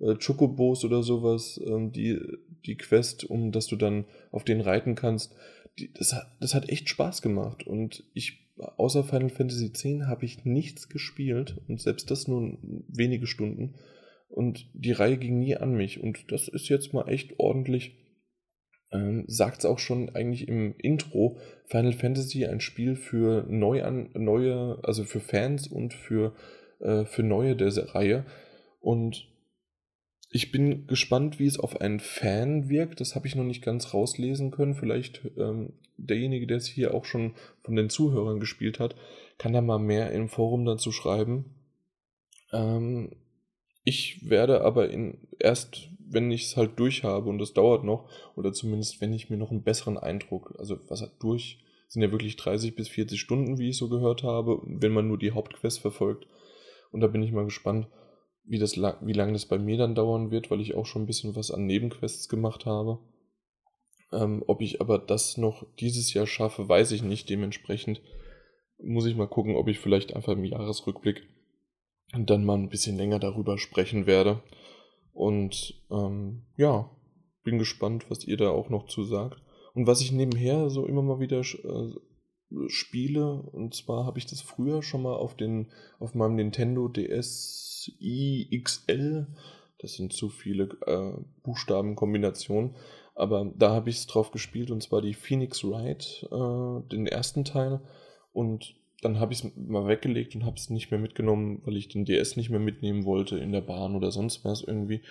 [0.00, 2.18] äh, Chocobos oder sowas, ähm, die
[2.66, 5.34] die Quest, um dass du dann auf den reiten kannst,
[5.94, 10.44] das, hat, das hat echt Spaß gemacht und ich außer Final Fantasy X habe ich
[10.44, 12.58] nichts gespielt und selbst das nur
[12.88, 13.74] wenige Stunden.
[14.28, 16.00] Und die Reihe ging nie an mich.
[16.00, 17.96] Und das ist jetzt mal echt ordentlich.
[18.92, 21.38] Ähm, Sagt es auch schon eigentlich im Intro.
[21.66, 23.82] Final Fantasy ein Spiel für neu
[24.14, 26.34] neue, also für Fans und für,
[26.80, 28.26] äh, für neue der Reihe.
[28.80, 29.28] Und
[30.30, 33.00] ich bin gespannt, wie es auf einen Fan wirkt.
[33.00, 34.74] Das habe ich noch nicht ganz rauslesen können.
[34.74, 38.94] Vielleicht ähm, derjenige, der es hier auch schon von den Zuhörern gespielt hat,
[39.38, 41.54] kann da mal mehr im Forum dazu schreiben.
[42.52, 43.16] Ähm,
[43.84, 48.10] ich werde aber in, erst, wenn ich es halt durch habe, und das dauert noch,
[48.36, 52.12] oder zumindest wenn ich mir noch einen besseren Eindruck, also was hat durch, sind ja
[52.12, 55.80] wirklich 30 bis 40 Stunden, wie ich so gehört habe, wenn man nur die Hauptquest
[55.80, 56.26] verfolgt.
[56.92, 57.86] Und da bin ich mal gespannt,
[58.48, 61.06] wie, das, wie lange das bei mir dann dauern wird, weil ich auch schon ein
[61.06, 62.98] bisschen was an Nebenquests gemacht habe.
[64.12, 67.28] Ähm, ob ich aber das noch dieses Jahr schaffe, weiß ich nicht.
[67.28, 68.00] Dementsprechend
[68.78, 71.28] muss ich mal gucken, ob ich vielleicht einfach im Jahresrückblick
[72.16, 74.42] dann mal ein bisschen länger darüber sprechen werde.
[75.12, 76.90] Und ähm, ja,
[77.42, 79.42] bin gespannt, was ihr da auch noch zu sagt.
[79.74, 81.92] Und was ich nebenher so immer mal wieder äh,
[82.68, 85.68] spiele, und zwar habe ich das früher schon mal auf, den,
[85.98, 89.26] auf meinem Nintendo DSi XL,
[89.78, 92.74] das sind zu viele äh, Buchstabenkombinationen,
[93.14, 97.44] aber da habe ich es drauf gespielt, und zwar die Phoenix Wright, äh, den ersten
[97.44, 97.80] Teil.
[98.32, 101.88] Und dann habe ich es mal weggelegt und habe es nicht mehr mitgenommen, weil ich
[101.88, 105.02] den DS nicht mehr mitnehmen wollte in der Bahn oder sonst was irgendwie.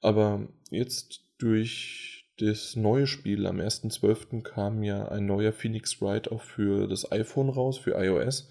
[0.00, 4.42] Aber jetzt durch das neue Spiel am 1.12.
[4.42, 8.48] kam ja ein neuer Phoenix Wright auch für das iPhone raus, für iOS.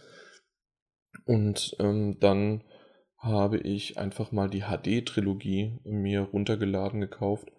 [1.26, 2.64] Und ähm, dann
[3.18, 7.52] habe ich einfach mal die HD-Trilogie mir runtergeladen gekauft.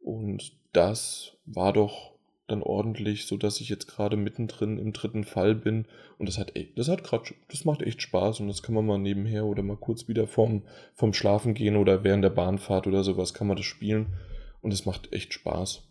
[0.00, 2.12] Und das war doch
[2.46, 5.86] dann ordentlich, so dass ich jetzt gerade mittendrin im dritten Fall bin
[6.18, 8.98] und das hat das hat gerade das macht echt Spaß und das kann man mal
[8.98, 10.62] nebenher oder mal kurz wieder vom
[10.94, 14.16] vom Schlafen gehen oder während der Bahnfahrt oder sowas kann man das spielen
[14.60, 15.82] und es macht echt Spaß.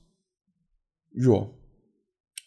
[1.13, 1.49] Ja.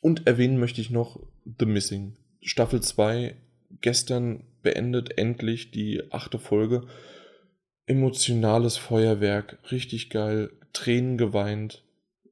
[0.00, 1.20] Und erwähnen möchte ich noch
[1.58, 2.16] The Missing.
[2.40, 3.36] Staffel 2
[3.80, 6.86] gestern beendet, endlich die achte Folge.
[7.86, 11.84] Emotionales Feuerwerk, richtig geil, Tränen geweint.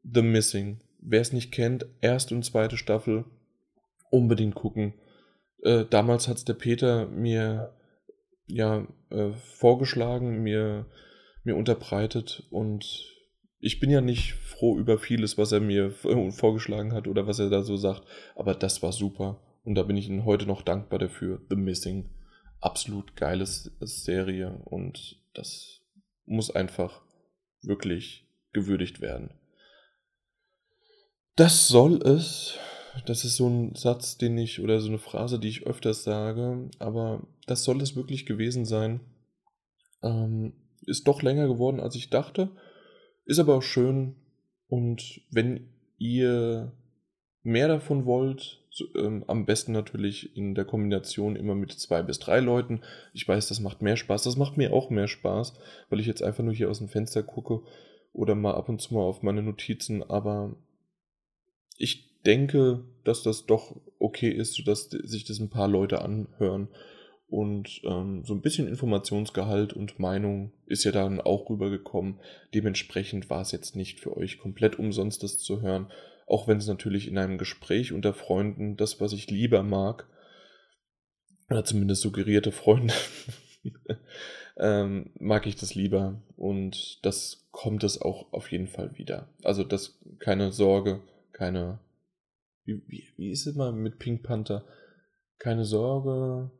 [0.02, 0.80] The Missing.
[1.00, 3.24] Wer es nicht kennt, erste und zweite Staffel,
[4.10, 4.94] unbedingt gucken.
[5.62, 7.74] Äh, damals hat es der Peter mir
[8.46, 10.86] ja äh, vorgeschlagen, mir,
[11.44, 13.19] mir unterbreitet und
[13.60, 17.50] ich bin ja nicht froh über vieles, was er mir vorgeschlagen hat oder was er
[17.50, 18.02] da so sagt,
[18.34, 21.40] aber das war super und da bin ich ihm heute noch dankbar dafür.
[21.50, 22.10] The Missing,
[22.60, 25.82] absolut geile Serie und das
[26.24, 27.02] muss einfach
[27.62, 29.30] wirklich gewürdigt werden.
[31.36, 32.58] Das soll es.
[33.06, 36.68] Das ist so ein Satz, den ich, oder so eine Phrase, die ich öfters sage,
[36.78, 39.00] aber das soll es wirklich gewesen sein.
[40.02, 40.54] Ähm,
[40.86, 42.50] ist doch länger geworden, als ich dachte.
[43.30, 44.16] Ist aber auch schön.
[44.66, 45.68] Und wenn
[45.98, 46.72] ihr
[47.44, 52.18] mehr davon wollt, so, ähm, am besten natürlich in der Kombination immer mit zwei bis
[52.18, 52.80] drei Leuten.
[53.14, 54.24] Ich weiß, das macht mehr Spaß.
[54.24, 55.54] Das macht mir auch mehr Spaß,
[55.90, 57.62] weil ich jetzt einfach nur hier aus dem Fenster gucke
[58.12, 60.02] oder mal ab und zu mal auf meine Notizen.
[60.02, 60.56] Aber
[61.78, 66.66] ich denke, dass das doch okay ist, sodass sich das ein paar Leute anhören.
[67.30, 72.18] Und ähm, so ein bisschen Informationsgehalt und Meinung ist ja dann auch rübergekommen.
[72.54, 75.92] Dementsprechend war es jetzt nicht für euch komplett umsonst, das zu hören.
[76.26, 80.08] Auch wenn es natürlich in einem Gespräch unter Freunden das, was ich lieber mag,
[81.50, 82.94] oder zumindest suggerierte Freunde,
[84.56, 86.20] ähm, mag ich das lieber.
[86.36, 89.28] Und das kommt es auch auf jeden Fall wieder.
[89.44, 91.00] Also das keine Sorge,
[91.32, 91.78] keine.
[92.64, 94.64] Wie, wie, wie ist es mal mit Pink Panther?
[95.38, 96.50] Keine Sorge,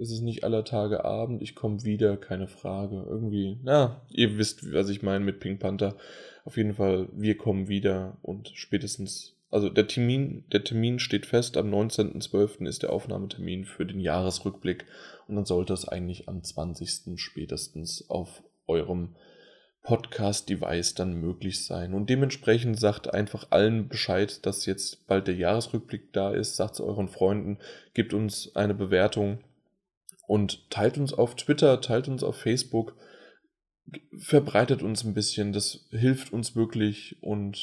[0.00, 3.04] es ist nicht aller Tage Abend, ich komme wieder, keine Frage.
[3.06, 5.94] Irgendwie, na, ihr wisst, was ich meine mit Pink Panther.
[6.44, 11.58] Auf jeden Fall, wir kommen wieder und spätestens, also der Termin, der Termin steht fest,
[11.58, 12.66] am 19.12.
[12.66, 14.86] ist der Aufnahmetermin für den Jahresrückblick
[15.28, 17.20] und dann sollte es eigentlich am 20.
[17.20, 19.16] spätestens auf eurem
[19.82, 21.92] Podcast-Device dann möglich sein.
[21.92, 26.56] Und dementsprechend sagt einfach allen Bescheid, dass jetzt bald der Jahresrückblick da ist.
[26.56, 27.58] Sagt es euren Freunden,
[27.94, 29.40] gebt uns eine Bewertung
[30.30, 32.94] und teilt uns auf Twitter, teilt uns auf Facebook,
[34.16, 37.58] verbreitet uns ein bisschen, das hilft uns wirklich und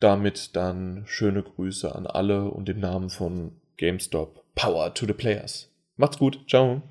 [0.00, 4.44] damit dann schöne Grüße an alle und im Namen von GameStop.
[4.56, 5.72] Power to the Players.
[5.94, 6.82] Macht's gut, ciao.